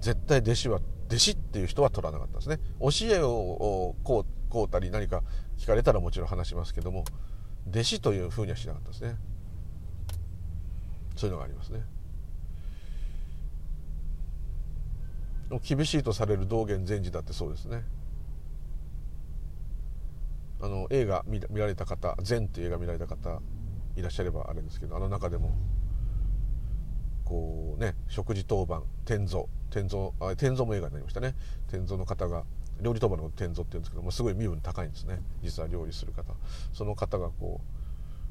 [0.00, 2.58] 絶対弟子は弟子っていう人は取らなかったですね。
[2.80, 5.22] 教えをこうこうたり何か
[5.56, 7.04] 聞かれたらもちろん話しますけども
[7.70, 9.16] 弟子というふうにはしなかったですね。
[11.16, 11.82] そういうのがありますね。
[15.62, 17.84] 厳しいとされる道元禅師だってそうですね。
[20.60, 23.40] あの映画見られた方「禅」っていう映画見られた方
[23.94, 25.52] いらっしゃればあれですけどあの中でも
[27.24, 31.34] こうね食事当番天蔵天蔵あ天蔵も映画になりましたね。
[31.68, 32.44] 天蔵の方が
[32.80, 35.20] 料理当番の天蔵って言うんですけどもすごい身分高いんですね。
[35.42, 36.34] 実は料理する方。
[36.72, 37.60] その方がこ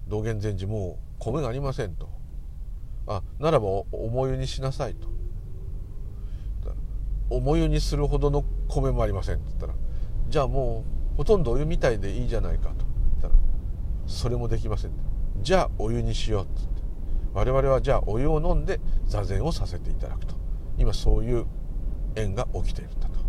[0.08, 2.10] う道元禅師もう米がありませんと。
[3.08, 5.08] あならば重湯にしなさいと。
[7.30, 9.74] 重湯にするほどの米もありませんって言ったら
[10.30, 12.86] じゃあもうほとんどお湯みたいでいいじゃないかと
[13.20, 13.34] 言ったら
[14.06, 14.92] それもできません
[15.42, 16.78] じゃあお湯にしようって言って。
[17.38, 20.36] 我々はじゃあお湯を飲んで座禅をさせていただくと。
[20.78, 21.46] 今そういう
[22.16, 23.20] 縁が起きているんだと。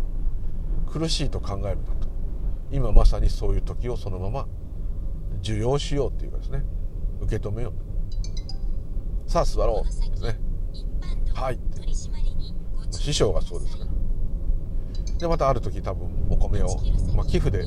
[0.91, 2.07] 苦しいと考えるんだと。
[2.71, 4.47] 今まさにそういう時をそのまま
[5.41, 6.63] 受容しようっていうかですね。
[7.21, 7.71] 受け止めよ
[9.27, 9.29] う。
[9.29, 10.39] さあ座ろうですね。
[11.35, 11.59] はい。
[12.89, 13.88] 師匠がそうですから
[15.19, 16.77] でまたある時多分お米を、
[17.13, 17.65] まあ、寄付で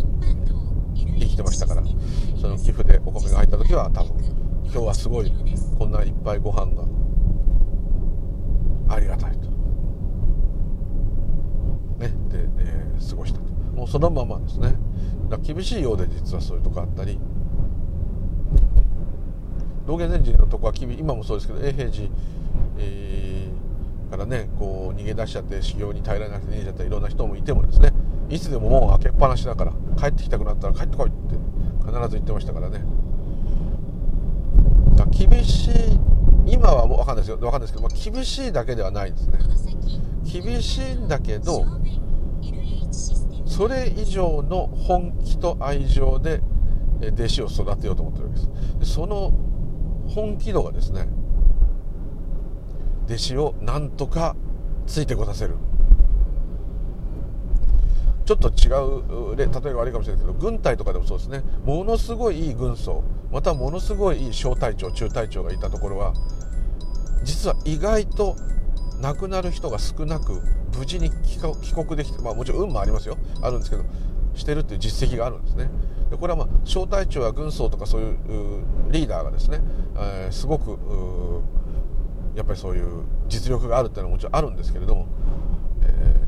[0.95, 1.83] 生きてましたから
[2.41, 4.17] その寄付でお米が入った時は多分
[4.65, 5.31] 今日はすごい
[5.79, 6.87] こんないっぱいご飯が
[8.95, 9.49] ありがたいと。
[11.99, 13.45] ねで、えー、過ごしたと。
[13.75, 14.75] もうそのままですね。
[15.29, 17.19] だ厳しいようで実はそういうとこあったり。
[19.87, 22.09] 道元禅師のとこは今もそうですけど永平寺、
[22.79, 23.42] えー、
[24.13, 27.91] からねこう逃げ出しちゃって修行に耐えられなくて逃げちゃったいろんな人もいてもですね
[28.29, 31.35] いつでも門開けっぱなしだから帰ってきたくなったら帰ってこいって
[31.87, 32.85] 必ず言ってましたからね。
[34.97, 35.73] だ厳しい
[36.47, 37.37] 今はもう分かんないですよ。
[37.39, 39.39] 分かんないですけど、まあ、厳しいだけではないですね。
[40.25, 41.65] 厳しいんだけど
[43.47, 46.41] それ以上の本気と愛情で
[47.01, 48.41] 弟子を育てようと思ってるわけ
[48.79, 48.93] です。
[48.93, 49.33] その
[50.07, 51.09] 本気度がですね
[53.07, 54.37] 弟子をなんとか
[54.87, 55.55] ついてこさせる。
[58.25, 58.71] ちょっと違
[59.35, 61.43] う例えば悪いかもしれないけど軍隊とかでもそうですね。
[61.65, 66.15] ものすごいいい軍曹またものすごいいい小隊長中隊長がいたところは
[67.25, 68.37] 実は意外と
[69.01, 70.41] 亡くなる人が少なく
[70.79, 73.19] 無事に帰国できてまあもちろん運もありますよ。
[73.43, 73.85] あるんですけど
[74.35, 75.69] してるっていう実績があるんですね。
[76.11, 78.17] でこれはまあ小隊長や軍曹とかそういう
[78.91, 79.61] リーダーがですね、
[79.97, 80.79] えー、すごく
[82.35, 85.07] やっぱりそういう実力があるっていうのはもちろんあるんですけれども、
[85.83, 86.27] え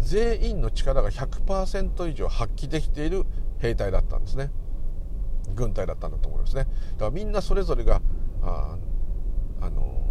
[0.00, 3.24] ー、全員の力が100%以上発揮できている
[3.58, 4.50] 兵隊だったんですね。
[5.54, 6.64] 軍隊だったんだと思いますね。
[6.92, 8.00] だからみんなそれぞれが
[8.42, 8.76] あ
[9.60, 10.02] あの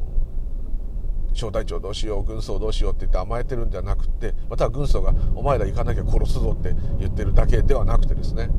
[1.34, 8.50] 小隊長どうしよう軍曹どうしようって言って甘えてるんではなくてまたは軍曹が「お前ら行かなきゃ殺すぞ」って言ってるだけではなくてですね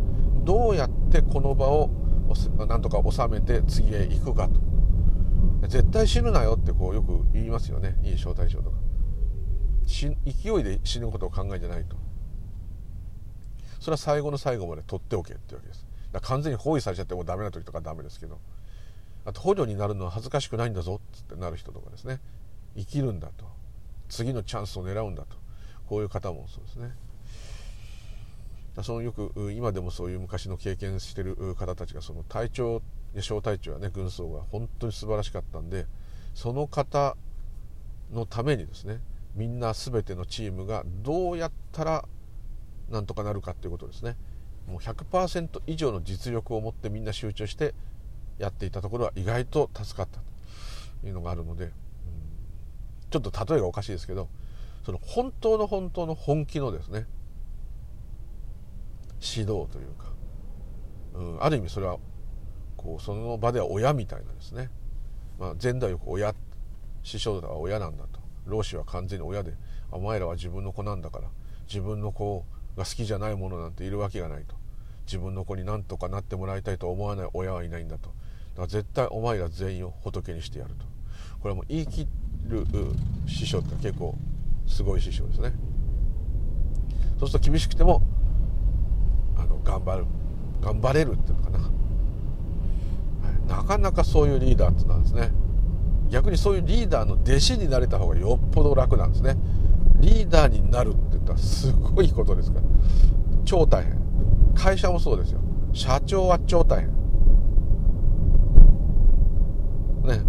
[0.44, 1.90] どうやってこの場を
[2.66, 4.71] なんとか収めて次へ行くかと。
[5.68, 7.96] 絶対死ぬなよってこうよく言いますよね。
[8.02, 8.76] いい小隊長とか。
[9.84, 10.10] 勢
[10.60, 11.96] いで死ぬことを考えてないと。
[13.80, 15.86] それは最後の最後まで取っておけってわけです。
[16.12, 18.38] だから完全に包囲されちゃってもうダメな時とかダメですけど。
[19.24, 22.20] あと捕虜になるのは恥ずかしくないんだぞってなる人とかですね。
[22.76, 23.46] 生きるんだと。
[24.08, 25.36] 次のチャンスを狙うんだと。
[25.86, 26.90] こういう方もそうですね。
[28.82, 32.82] そのよく今でもそういう昔の経験してる方たちがその隊長
[33.20, 35.86] 小隊長やね軍曹が本当に素晴らしかったんで
[36.34, 37.16] その方
[38.12, 39.00] のためにですね
[39.34, 42.04] みんな全てのチームがどうやったら
[42.90, 44.16] なんとかなるかっていうことですね。
[44.66, 47.74] もう100%以上の実力を持ってみんな集中して
[48.38, 50.32] やっていたところは意外と助かったと。
[51.06, 51.72] いうのがあるので、うん、
[53.10, 54.28] ちょっと例えがおかしいですけど
[54.84, 57.06] その本当の本当の本気のですね
[59.20, 60.12] 指導というか、
[61.14, 61.98] うん、ある意味それは
[62.82, 64.70] こうその場では親みたいなですね、
[65.38, 66.34] まあ、前代よく親
[67.02, 68.20] 師匠だは親なんだと。
[68.46, 69.54] 老子は完全に親で
[69.92, 71.28] お前らは自分の子なんだから
[71.68, 72.44] 自分の子
[72.76, 74.56] が好きじゃないものなんているわけがないと。
[75.06, 78.08] 自分の子に何とかなってもらいたいと思わない親はいないんだと。
[78.08, 78.12] だ
[78.56, 80.86] から絶対お前ら全員を仏にしてやると。
[81.40, 82.08] これはもう言い切
[82.46, 82.66] る
[83.26, 84.16] 師匠って結構
[84.66, 85.52] すごい師匠ですね。
[87.18, 88.02] そうすると厳しくても
[89.36, 90.06] あの頑張る
[90.60, 91.70] 頑張れるっていうのかな、
[93.52, 95.30] なかなかそういうリーダーってなんですね
[96.08, 99.34] 逆にそういうリーダーの弟子になれた方がよっぽど楽なんですね。
[99.98, 102.66] リーダーになるって言ったらすごいことですから。
[103.46, 103.98] 超大変。
[104.54, 105.40] 会社もそうですよ。
[105.72, 106.88] 社長は超大変。
[110.02, 110.22] ね。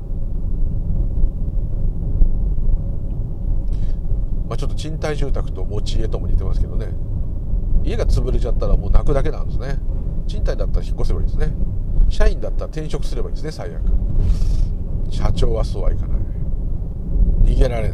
[4.47, 6.87] まあちょっと賃貸住宅と持ち家とも似てますけどね。
[7.83, 9.79] 家が潰れちゃったらもう泣くだけなんですね。
[10.27, 11.53] 賃貸だったら引っ越せばいいですね。
[12.13, 13.81] 社員だったら転職すればいいですね最悪。
[15.09, 16.19] 社長はそうはいかない。
[17.43, 17.89] 逃げられ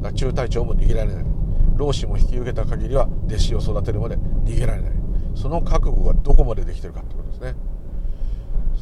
[0.00, 0.14] ない。
[0.14, 1.24] 中隊長も逃げられない。
[1.76, 4.92] 老師も引き受けた限りは弟子を育てるまで逃げられない。
[5.34, 7.54] その覚悟がどこまでできてるかってことですね。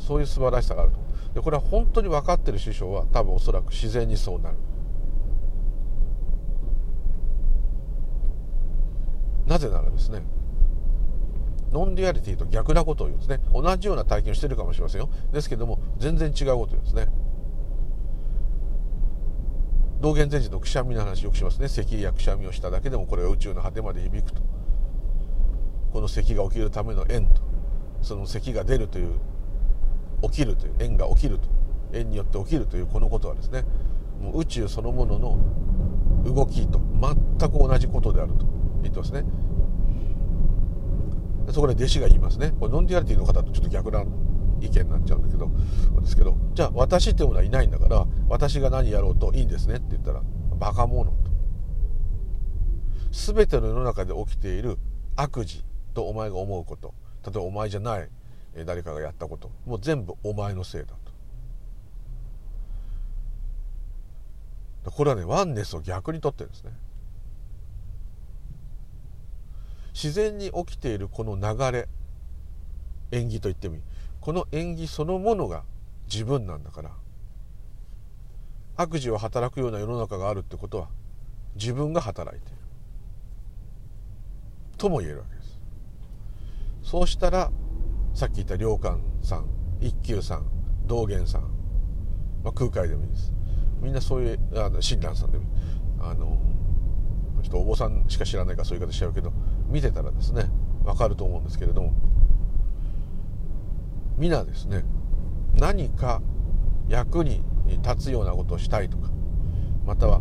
[0.07, 0.99] そういう素晴らしさがあると。
[1.35, 4.57] でこれは本当に分かってる師匠は多分おそらく自然にそうなる。
[9.49, 10.23] なぜならですね
[11.73, 13.41] non-duality と逆なことを言うんですね。
[13.53, 15.11] 同じような体験をしてるかもしれませんよ。
[15.33, 17.09] ですけども全然違うことを言うんですね。
[20.01, 21.69] 道元禅師のくしゃみの話よくしますね。
[21.69, 24.43] 咳やくしゃみをしただけでもこれが宇宙の果てまで響くと。
[25.93, 27.43] この咳が起きるための縁と
[28.03, 29.19] その咳が出るという
[30.23, 31.49] 起きるという縁が起きると
[31.93, 33.65] 縁によって起きるというこのことはですね
[34.21, 35.39] もう宇宙そのものの
[36.25, 38.47] 動きと全く同じことであると
[38.83, 39.25] 言ってますね。
[41.53, 42.53] そこで弟子が言いますね。
[42.59, 44.05] これ non-duality の方とちょっと逆な
[44.61, 45.51] 意見になっちゃうんだけど。
[46.01, 50.23] ですけどじゃあ私っていうものはいないんだから私が何やろうといいんですねって言ったら
[50.59, 51.17] バカ者と。
[53.11, 54.79] 全ての世の中で起きている
[55.17, 56.95] 悪事とお前が思うこと。
[57.25, 58.09] 例えばお前じゃない
[58.65, 59.51] 誰かがやったこと。
[59.65, 60.89] もう全部お前のせいだ
[64.85, 64.91] と。
[64.91, 66.73] これはねワンネスを逆にとってるんですね。
[70.01, 71.89] 自然に起きているこの流れ
[73.11, 73.83] 縁起と言ってもいい。
[74.21, 75.65] この縁起そのものが
[76.09, 76.91] 自分なんだから。
[78.77, 80.89] 悪事を働くような世の中があるってことは
[81.57, 82.59] 自分が働いている。
[84.77, 85.61] とも言えるわけです。
[86.85, 87.51] そうしたら
[88.15, 89.47] さっき言った良寛さん
[89.81, 90.47] 一休さん
[90.87, 91.43] 道元さん、
[92.45, 93.33] まあ、空海でもいいです。
[93.81, 95.51] みんなそういうあの親鸞さんでもいい。
[96.01, 96.41] あの
[97.43, 99.33] ちょっとお坊さんしか知らないからそういう言い方しちゃうけど
[99.69, 100.51] 見てたらですね
[100.85, 101.93] 分かると思うんですけれども
[104.17, 104.85] 皆ですね
[105.55, 106.23] 何か
[106.89, 107.43] 役に
[107.83, 109.11] 立つようなことをしたいとか
[109.85, 110.21] または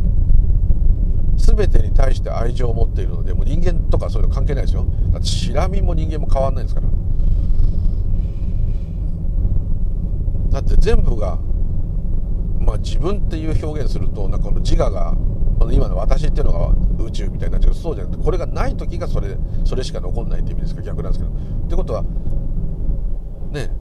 [1.37, 4.85] 全てに対して愛情を持っているのでもう人間とかそういうの関係ないですよ。
[5.13, 6.87] だってシラミも人間も変わんないですから。
[10.49, 11.37] だって全部が
[12.59, 15.15] まあ自分っていう表現するとなんかこの自我が
[15.57, 17.73] この今の私っていうのが宇宙みたいになっちゃう。
[17.73, 21.35] そうじゃなくてこれがない時がそれそれしか残んないって意味ですか逆なんですけど。
[21.35, 22.03] ってことは
[23.51, 23.71] ね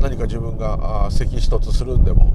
[0.00, 2.32] 何か自分が咳一つするんでも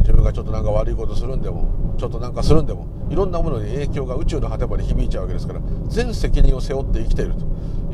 [0.00, 7.44] 自分がちょっとなんか悪いことするんでもちょっとなんかするんでもいろんなものに影響が宇宙の果てまで響いちゃうわけですから全責任を背負って生きていると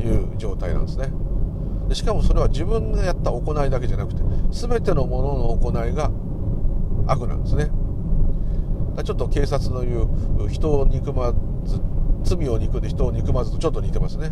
[0.01, 1.11] いう状態なんですね。
[1.89, 6.09] でしかもそれは自分がやった行いだけじゃなくて全てのものの行いが
[7.07, 7.69] 悪なんですね。
[9.03, 10.01] ちょっと警察の言
[10.45, 11.33] う人を憎ま
[11.65, 11.81] ず
[12.23, 14.31] 罪を憎んで人を憎まずとちょっと似てますね。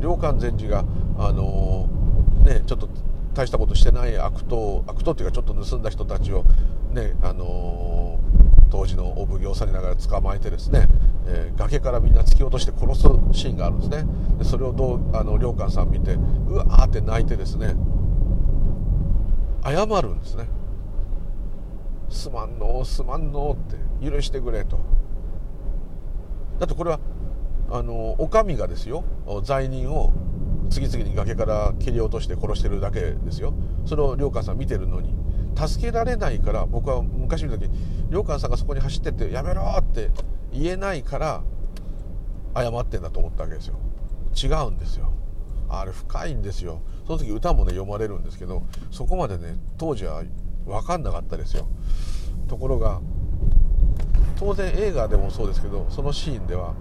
[0.00, 0.84] 良寛禅師が
[1.18, 2.88] あのー、ねちょっと
[3.34, 6.44] 大したことしてない悪党悪党っていうかちょっと盗んだ人たちを
[6.92, 10.86] ねあのー、当時のお奉行さんにながら捕まえてですね、
[11.26, 13.02] えー、崖からみんな突き落として殺す
[13.32, 14.04] シーンがあるんですね。
[14.38, 17.74] でそれをどうあの良寛さん見てうわーって泣いてですね
[19.62, 20.48] 謝るんですね。
[22.08, 23.56] すまんのすまんのっ
[24.00, 24.78] て許してくれと。
[26.58, 27.00] だってこれは
[27.70, 29.04] あのお上がですよ。
[29.44, 30.12] 罪人を
[30.70, 33.52] 次々に崖から切り落として殺してるだけですよ。
[33.86, 35.14] それを良寛さん見てるのに。
[35.56, 37.68] 助けられないから僕は昔見た時
[38.08, 40.10] 良寛さんがそこに走ってって「やめろ!」って
[40.52, 41.42] 言えないから
[42.54, 43.74] 謝ってんだと思ったわけですよ。
[44.34, 45.12] 違うんですよ。
[45.68, 46.80] あれ深いんですよ。
[47.10, 50.22] その時歌もね読まれるんですけどそこまでね当時は
[50.64, 51.66] 分かんなかったですよ。
[52.46, 53.00] ところが
[54.38, 56.72] 当然映画でもそうですけどそのシーンでは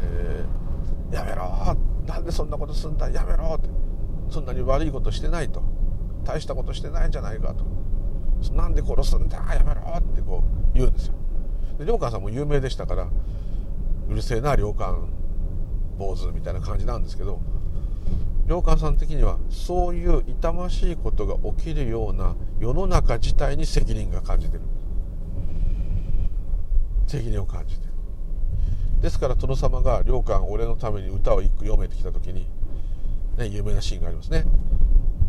[0.00, 1.76] えー、やめろ
[2.06, 3.68] なんでそんなことすんだやめろって
[4.30, 5.62] そんなに悪いことしてないと
[6.24, 7.66] 大したことしてないんじゃないかと
[8.54, 11.14] なんで殺すんだやめろってこう言うんですよ。
[11.78, 13.08] で良寛さんも有名でしたから
[14.08, 15.10] うるせえな良寛
[15.98, 17.38] 坊主みたいな感じなんですけど
[18.46, 24.62] 良寛さん的にはそういう痛ましいことが起きるような世の中自体に責任が感じてる。
[27.06, 27.92] 責任を感じてる。
[29.00, 32.48] ですから殿様が良寛俺のために歌を一句読めてきた時に、
[33.36, 34.44] ね、有名なシーンがありますね。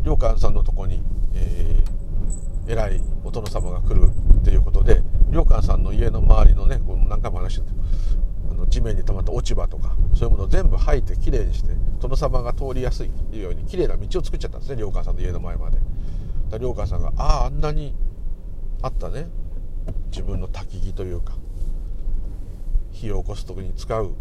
[0.04, 1.02] 良寛さんのとこに、
[1.34, 4.08] えー、偉いお殿様が来る
[4.40, 8.25] っていうことで良寛さんの家の周りのねこう何回も話してあ
[8.56, 15.78] の地面に溜まった落ち葉とかそういうものを全部吐いてきれいにして殿様が通りやすいようにきれいな道を作っちゃったんですね良寛さんの家の前まで。
[16.60, 17.94] 良寛さんがあああんなに
[18.82, 19.26] あったね
[20.10, 21.34] 自分の焚き木というか
[22.92, 24.14] 火を起こす時に使う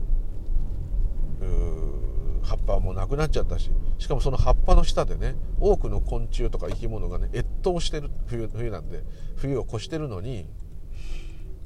[2.44, 9.04] 葉っぱもなくなっちゃったししかもその葉っぱの下でね多くの昆虫とか生き物がね越冬してる冬冬なんで
[9.36, 10.48] 冬を越してるのに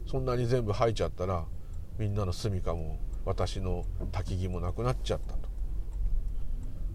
[0.07, 1.45] そんなに全部吐いちゃったら
[1.99, 3.83] みんなの住みかも私の
[4.13, 5.49] 焚き木もなくなっちゃったと。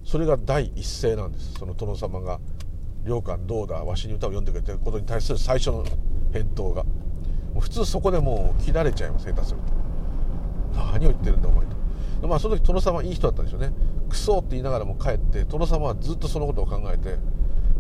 [0.03, 1.53] それが第一声なんです。
[1.59, 2.41] その殿様が
[3.05, 5.85] 「良寛どうだわしに歌を読んでくれてることに対する最初の
[6.33, 6.87] 返答が。
[7.61, 9.75] 普通そこでもう切られちゃいます下手すると。
[10.75, 12.27] 何を言ってるんだお前と。
[12.27, 13.73] まあその時殿様いい人だったんでしょうね。
[14.09, 17.19] クソって言いながらも帰って殿様はずっとそのことを考えて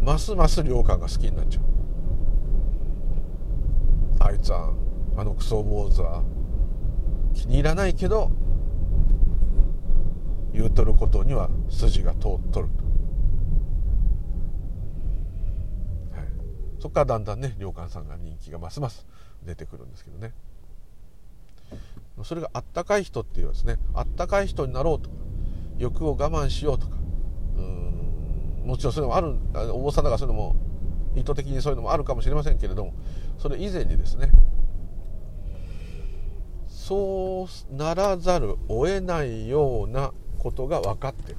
[0.03, 1.65] ますます良寛が好きになっちゃう。
[4.21, 4.75] あいつは
[5.17, 6.23] あのクソ坊主は
[7.35, 8.31] 気に入らないけど
[10.53, 12.21] 言うとることには筋が通っ
[12.53, 12.85] とると、
[16.17, 16.29] はい、
[16.81, 19.07] そこからだんだんね良寛さんが人気がますます
[19.45, 20.33] 出てくるんですけどね。
[22.23, 25.17] それがあったかい人っていうですねあったかい人になろうとか
[25.79, 26.97] 欲を我慢しようとか
[27.57, 30.57] うんもちろんそういうのもあるお坊さんだかそういうのも
[31.17, 32.95] 意図的にそういうのもあるかもしれませんけれども
[33.39, 34.31] それ以前にですね
[36.87, 41.39] そうならざるを得ないようなことが分かってる。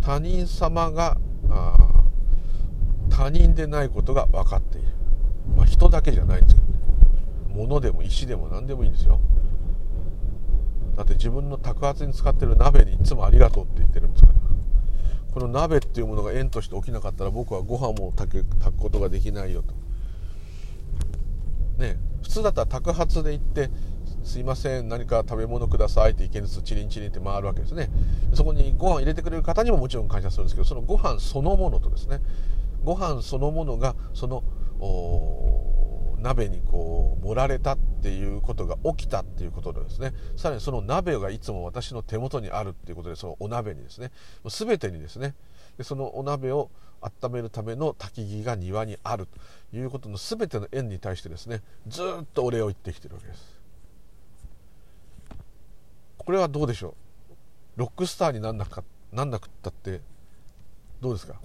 [0.00, 1.18] 他人様が
[1.50, 2.04] あ
[3.10, 4.88] 他人でないことが分かっている、
[5.56, 6.78] まあ、人だけじゃないんですけどね。
[7.48, 9.18] 物でも石でも何でもいいんですよ。
[10.94, 14.47] だって自分の宅発に使ってる鍋にいつもありがとうって言ってるんですから。
[15.38, 19.72] この鍋っていうものが縁として起きなかったら僕はご飯も炊く炊くことができないよと。
[21.80, 23.70] ね普通だったら宅発で行って
[24.24, 27.88] すいません何か食べ物くださいって意見ずつチリンチリンって回るわけですね。
[28.34, 32.20] そこにご飯入れてくれる方にももちろん感謝するんですけどそのご飯そのものとですね
[32.82, 34.42] ご飯そのものがその
[36.20, 40.12] 鍋にこう盛られたっていうことが起きたっていうことでですね。
[40.36, 44.10] さらにその鍋がいつも私の手元にあるっていうことでそのお鍋にですね。
[44.44, 45.34] 全てにですね。
[45.76, 49.28] でそのお鍋を温めるための焚き木が庭にある
[49.70, 53.60] ということの全ての縁に対してですねずっとお礼を言ってきてるわけです。
[56.16, 56.88] これはどうでしょ
[57.76, 57.80] う？
[57.80, 60.00] ロックスターになんなかなんなくったって
[61.00, 61.40] どうですか？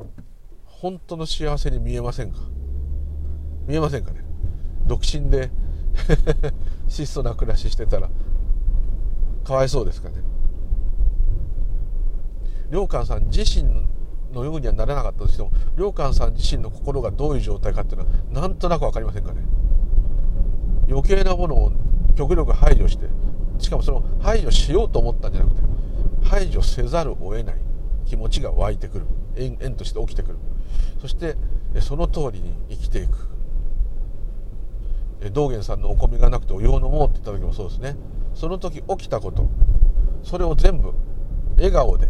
[0.65, 2.39] 本当の幸せに見えませんか？
[3.67, 4.22] 見えませんかね？
[4.86, 5.51] 独身で
[6.88, 8.09] 質素な暮らししてたら
[9.43, 10.15] かわいそうですかね。
[12.71, 13.69] 良寛さん自身
[14.34, 19.41] のようにはなれなかったとしても良寛さん自身の心がどういう状態かっていうのはなんとなく分かりませんかね。
[20.89, 21.71] 余計なものを
[22.15, 23.07] 極力排除して
[23.59, 25.61] しかもその排除しようと思ったんじゃなくて
[26.23, 27.55] 排除せざるを得ない
[28.05, 29.05] 気持ちが湧いてくる。
[29.36, 30.38] 縁として起きてくる。
[31.01, 31.36] そして
[31.79, 33.32] その通りに生きていく。
[35.32, 37.95] 道元さんのお米がなくてお湯を飲もうって言った時もそうですね。
[38.34, 39.47] その時起きたこと。
[40.24, 40.93] それを全部
[41.55, 42.07] 笑顔で。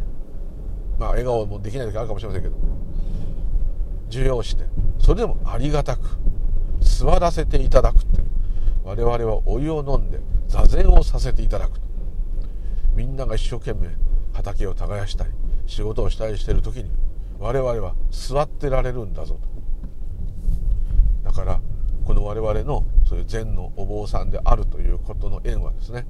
[1.00, 2.56] まあ笑顔もできない時あるかもしれませんけど。
[4.10, 4.64] 受容して。
[5.00, 6.02] それでもありがたく。
[6.80, 8.22] 座らせていただくって。
[8.84, 11.80] 我々はお湯を飲んで座禅をさせていただく。
[12.96, 13.90] みんなが一生懸命
[14.34, 15.32] 畑を耕したり
[15.66, 16.92] 仕事をしたりしてる時に
[17.40, 19.48] 我々は座ってられるんだぞと。
[21.24, 21.62] だから
[22.06, 26.06] この我々のそういう禅のお坊さんであるということの縁はですね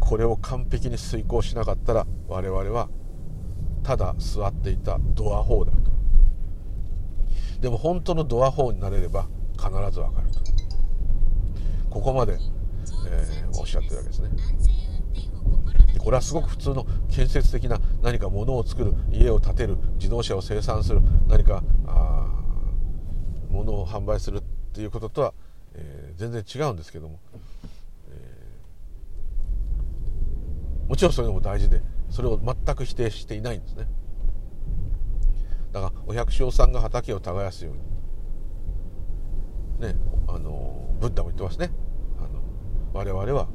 [0.00, 2.88] これを完璧に遂行しなかったら我々は
[3.82, 5.78] ただ座っていたドアホーだと。
[7.60, 9.26] でも本当のドアホーになれれば
[9.56, 10.40] 必ず分かると。
[11.90, 12.38] ここまで、
[13.08, 14.30] えー、おっしゃってるわけですね。
[15.98, 22.41] これはすごく普通の建設的な何か物を作る家を建てる自動車を生産する何かあ
[23.52, 24.42] 物を販売するっ
[24.72, 25.34] ていうこととは、
[25.74, 27.20] えー、全然違うんですけども、
[28.08, 33.86] えー、もちろんそれも大事でそれを全く否定していないんですね
[35.72, 37.74] だからお百姓さんが畑を耕すよう
[39.84, 39.96] にね
[40.28, 41.70] あのブッダも言ってますね
[42.18, 42.42] あの
[42.92, 43.48] 我々は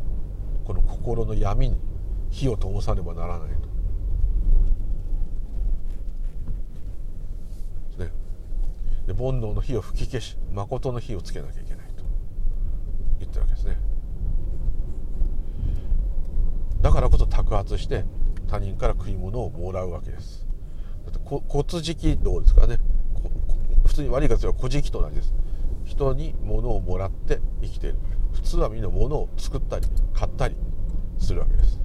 [0.65, 1.79] この心の闇に
[2.29, 3.49] 火を灯さねばならない
[7.97, 8.03] と。
[8.03, 8.11] ね、
[9.07, 12.03] で煩悩の火を吹き消し誠の火をつけなきゃいけないと
[13.19, 13.77] 言ってるわけですね。
[16.81, 18.05] だからこそ托発して
[18.47, 20.45] 他人から食い物をもらうわけです。
[21.05, 22.77] だって骨敷道ですからね
[23.85, 25.33] 普通に悪い活用は古事記と同じです。
[25.87, 27.97] 人に物をもらって生きている
[28.33, 30.55] 普通はみんな物を作ったり買ったり
[31.17, 31.79] するわけです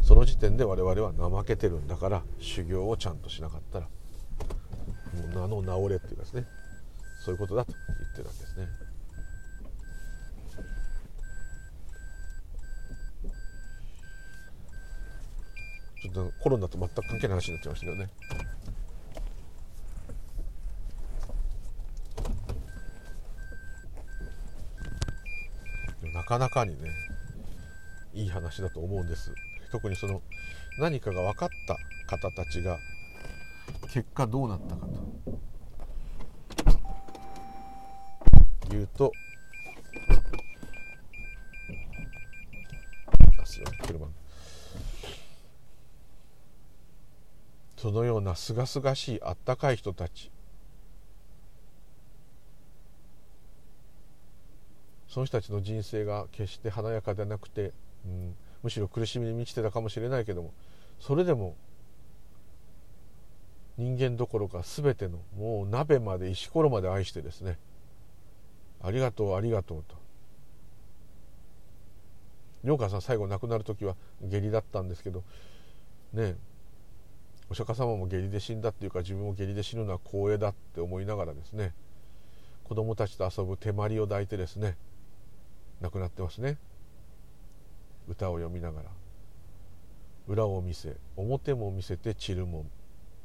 [0.00, 3.88] その時点で我々は怠けてるんだから修行をちゃんとしなかったら
[5.28, 6.44] 名の治れっていうかですね
[7.24, 8.68] そういうことだと言ってるわけですね。
[16.00, 18.08] ちょっとコロナと全く関係ない話になっちゃいましたけどね。
[26.14, 26.90] なかなかにね
[28.14, 29.32] いい話だと思うんです
[29.70, 30.22] 特にその
[30.78, 31.76] 何かが分かった
[32.16, 32.78] 方たちが
[33.92, 35.08] 結果どうなったかと。
[38.74, 39.12] いうと
[47.78, 50.32] そのようなすがすがしいあったかい人たち。
[55.06, 57.72] その人たちの人生が決して華やかでなくて、
[58.04, 60.52] うん、むしろ苦しみに満ちてたかもしれないけども
[61.00, 61.56] それでも
[63.78, 67.58] 人間どころか全てのもう鍋まで石ころまで愛してですね。
[68.82, 69.96] ありがとうありがとうと。
[72.64, 75.22] 良川さん最後亡くなる時は下痢だったんですけど
[76.12, 76.34] ね
[77.48, 81.72] お釈迦様も下痢で死んだっていうか自分も下痢で死ぬのは光栄だって思いながらですね
[82.64, 84.76] 子供たちと遊ぶ手まりを抱いてですね
[85.80, 86.58] 亡くなってますね。
[88.08, 88.90] 歌を読みながら。
[90.26, 92.70] 裏を見せ表も見せて散るもん。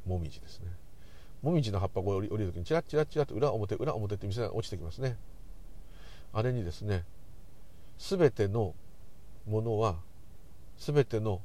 [0.06, 0.68] もみじですね。
[1.42, 5.18] もみじの葉っぱが降りる時にチラッチラッチラッと裏表裏表って見せなが落ちてきますね。
[6.32, 7.06] あれにですね
[8.00, 8.74] 全ての
[9.46, 9.98] ものは
[10.78, 11.42] 全ての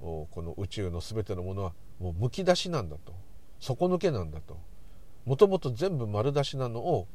[0.00, 3.14] この宇宙の全てのものはもうむき出しなんだと。
[3.58, 4.56] 底抜けなんだと。
[5.26, 7.06] もともと全部丸出しなのを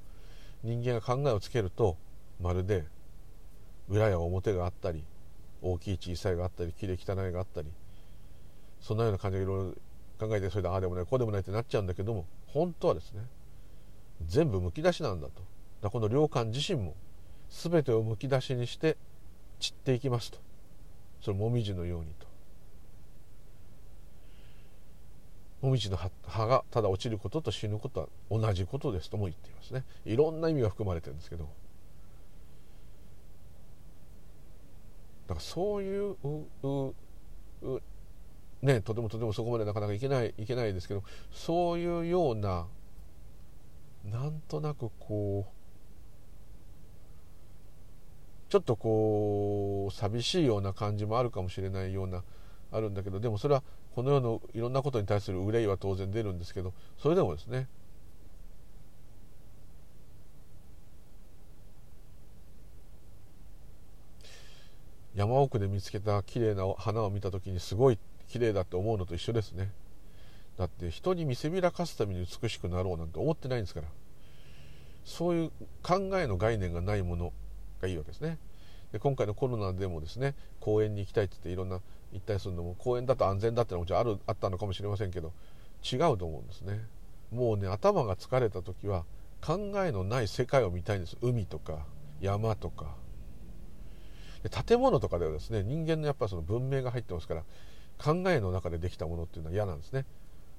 [0.64, 1.98] 人間が考えをつけると
[2.40, 2.86] まるで
[3.90, 5.04] 裏や表があったり
[5.62, 7.68] 大きい小さいがあったりきれい汚いがあったり
[8.80, 9.74] そんなような感じでいろいろ
[10.16, 13.24] 考えてそれでああでもないこうでもないってなっちゃうんだけども本当はですね
[14.26, 15.44] 全部むき出しなんだと。
[15.82, 16.96] だこの良寛自身も
[17.50, 18.98] 全てをむき出しにして
[19.60, 20.38] 散っていきますと。
[21.22, 22.28] それもみじのようにと。
[25.62, 29.84] もみじの葉がただ落ちることと死ぬことは同じことですとも言っていますね。
[30.06, 31.50] いろんな意味が含まれてるんですけど
[35.28, 36.16] だからそういう
[38.66, 42.68] ねとてもとてもそこまでなかなかいけないいけないですけどそういうような
[44.12, 45.56] なんとなくこう
[48.52, 52.24] ちょっとこう寂しいような感じもあるかもしれないような
[52.72, 53.64] あるんだけどでもそれは
[53.96, 57.68] この世のいろんなことに対する憂いは当然出るんですけどそれでもですね
[65.16, 67.98] 山奥で見つけた綺麗な花を見た時にすごい
[68.36, 69.72] 綺麗だって思うのと一緒ですね。
[70.58, 73.88] だって人に見せびらかすために美しくなろうなんて思ってないんですから。
[75.06, 77.32] そういう考えの概念がないもの
[77.82, 78.38] がいいわけですね。
[78.92, 81.80] で今回のコロナでもですね公園に行きたいって言っていろんな
[82.12, 85.32] 行ったりするのも公園だと安全だってのもちろんあるあったのかもしれませんけど
[85.90, 86.82] 違うと思うんですね。
[87.32, 89.06] もうね頭が疲れた時は
[89.42, 91.16] 考えのない世界を見たいんです。
[91.22, 91.86] 海とか
[92.20, 92.96] 山とか。
[94.68, 97.44] 建物とかではですね人間のやっぱその文明が入ってますから
[97.98, 100.06] 考えの中でできたものっていうのは嫌なんですね。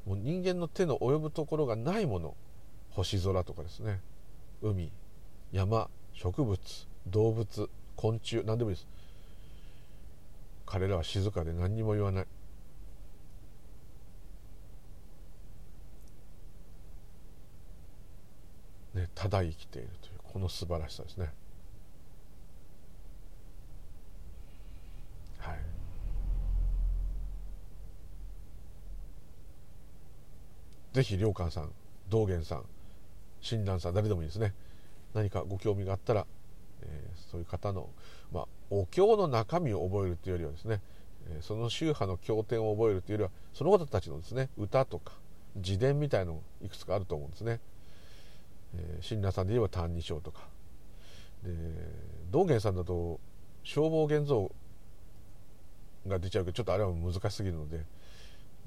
[0.06, 2.34] もう人間の手の及ぶところがないもの。
[2.90, 4.00] 星空とかですね。
[4.62, 4.90] 海。
[5.52, 5.88] 山。
[6.14, 6.58] 植物。
[7.06, 7.70] 動物。
[7.96, 8.42] 昆虫。
[8.44, 8.86] 何でもいいです。
[10.64, 12.26] 彼らは静かで何にも言わない。
[18.96, 21.30] ねただ生きているというこの素晴らしさですね
[25.38, 25.58] はい
[30.96, 31.70] ぜひ良寛さん
[32.08, 32.64] 道元さん
[33.42, 34.54] 親鸞さん誰でもいいですね
[35.12, 36.26] 何かご興味があったら、
[36.80, 37.90] えー、そういう方の、
[38.32, 40.80] まあ、お経の中身を覚えるというよりはですね、
[41.42, 45.12] その宗派の経典を覚えるというよりはその方たちのですね歌とか
[45.56, 47.60] 自伝みたいのいくつかあると思うんですね。
[48.74, 50.48] えー、親鸞さんで言えば「歎異抄」とか
[51.42, 51.50] で
[52.30, 53.20] 道元さんだと
[53.64, 54.50] 「消防現像」
[56.08, 57.84] が出ちゃうけどちょっとあれは難しすぎるので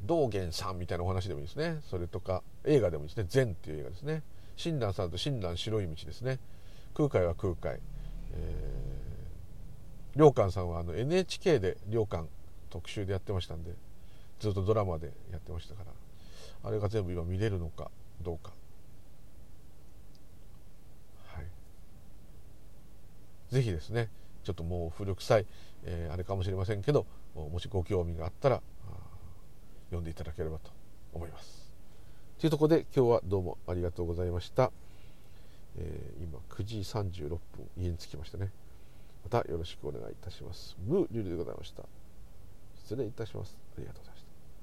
[0.05, 1.79] 道元さんみたいなお話でもいいですね。
[1.89, 4.23] それとか映画でもいいですね「善」っていう映画ですね。
[4.55, 6.39] 親鸞さんと親鸞白い道ですね。
[6.93, 7.79] 空海は空海、
[8.33, 12.27] えー、良寛さんはあの NHK で良寛
[12.69, 13.71] 特集でやってましたんで
[14.39, 15.91] ずっとドラマでやってましたから
[16.63, 17.89] あれが全部今見れるのか
[18.21, 18.51] どうか。
[21.33, 21.45] はい。
[23.49, 24.09] 是非ですね
[24.43, 25.45] ちょっともう古臭い、
[25.83, 28.61] えー、あれかもしれませんけどもしご興味があったら
[29.89, 30.71] 読んでいただければと
[31.13, 31.71] 思います。
[32.39, 34.71] というところで今日はどうもありがとうございました、
[35.77, 37.39] えー、今9時36分
[37.77, 38.49] 家に着きましたね。
[39.23, 40.77] またよろしくお願いいたします。
[40.87, 41.83] ムーリュウでございました。
[42.77, 43.57] 失礼いたします。
[43.77, 44.08] ありがとうございます。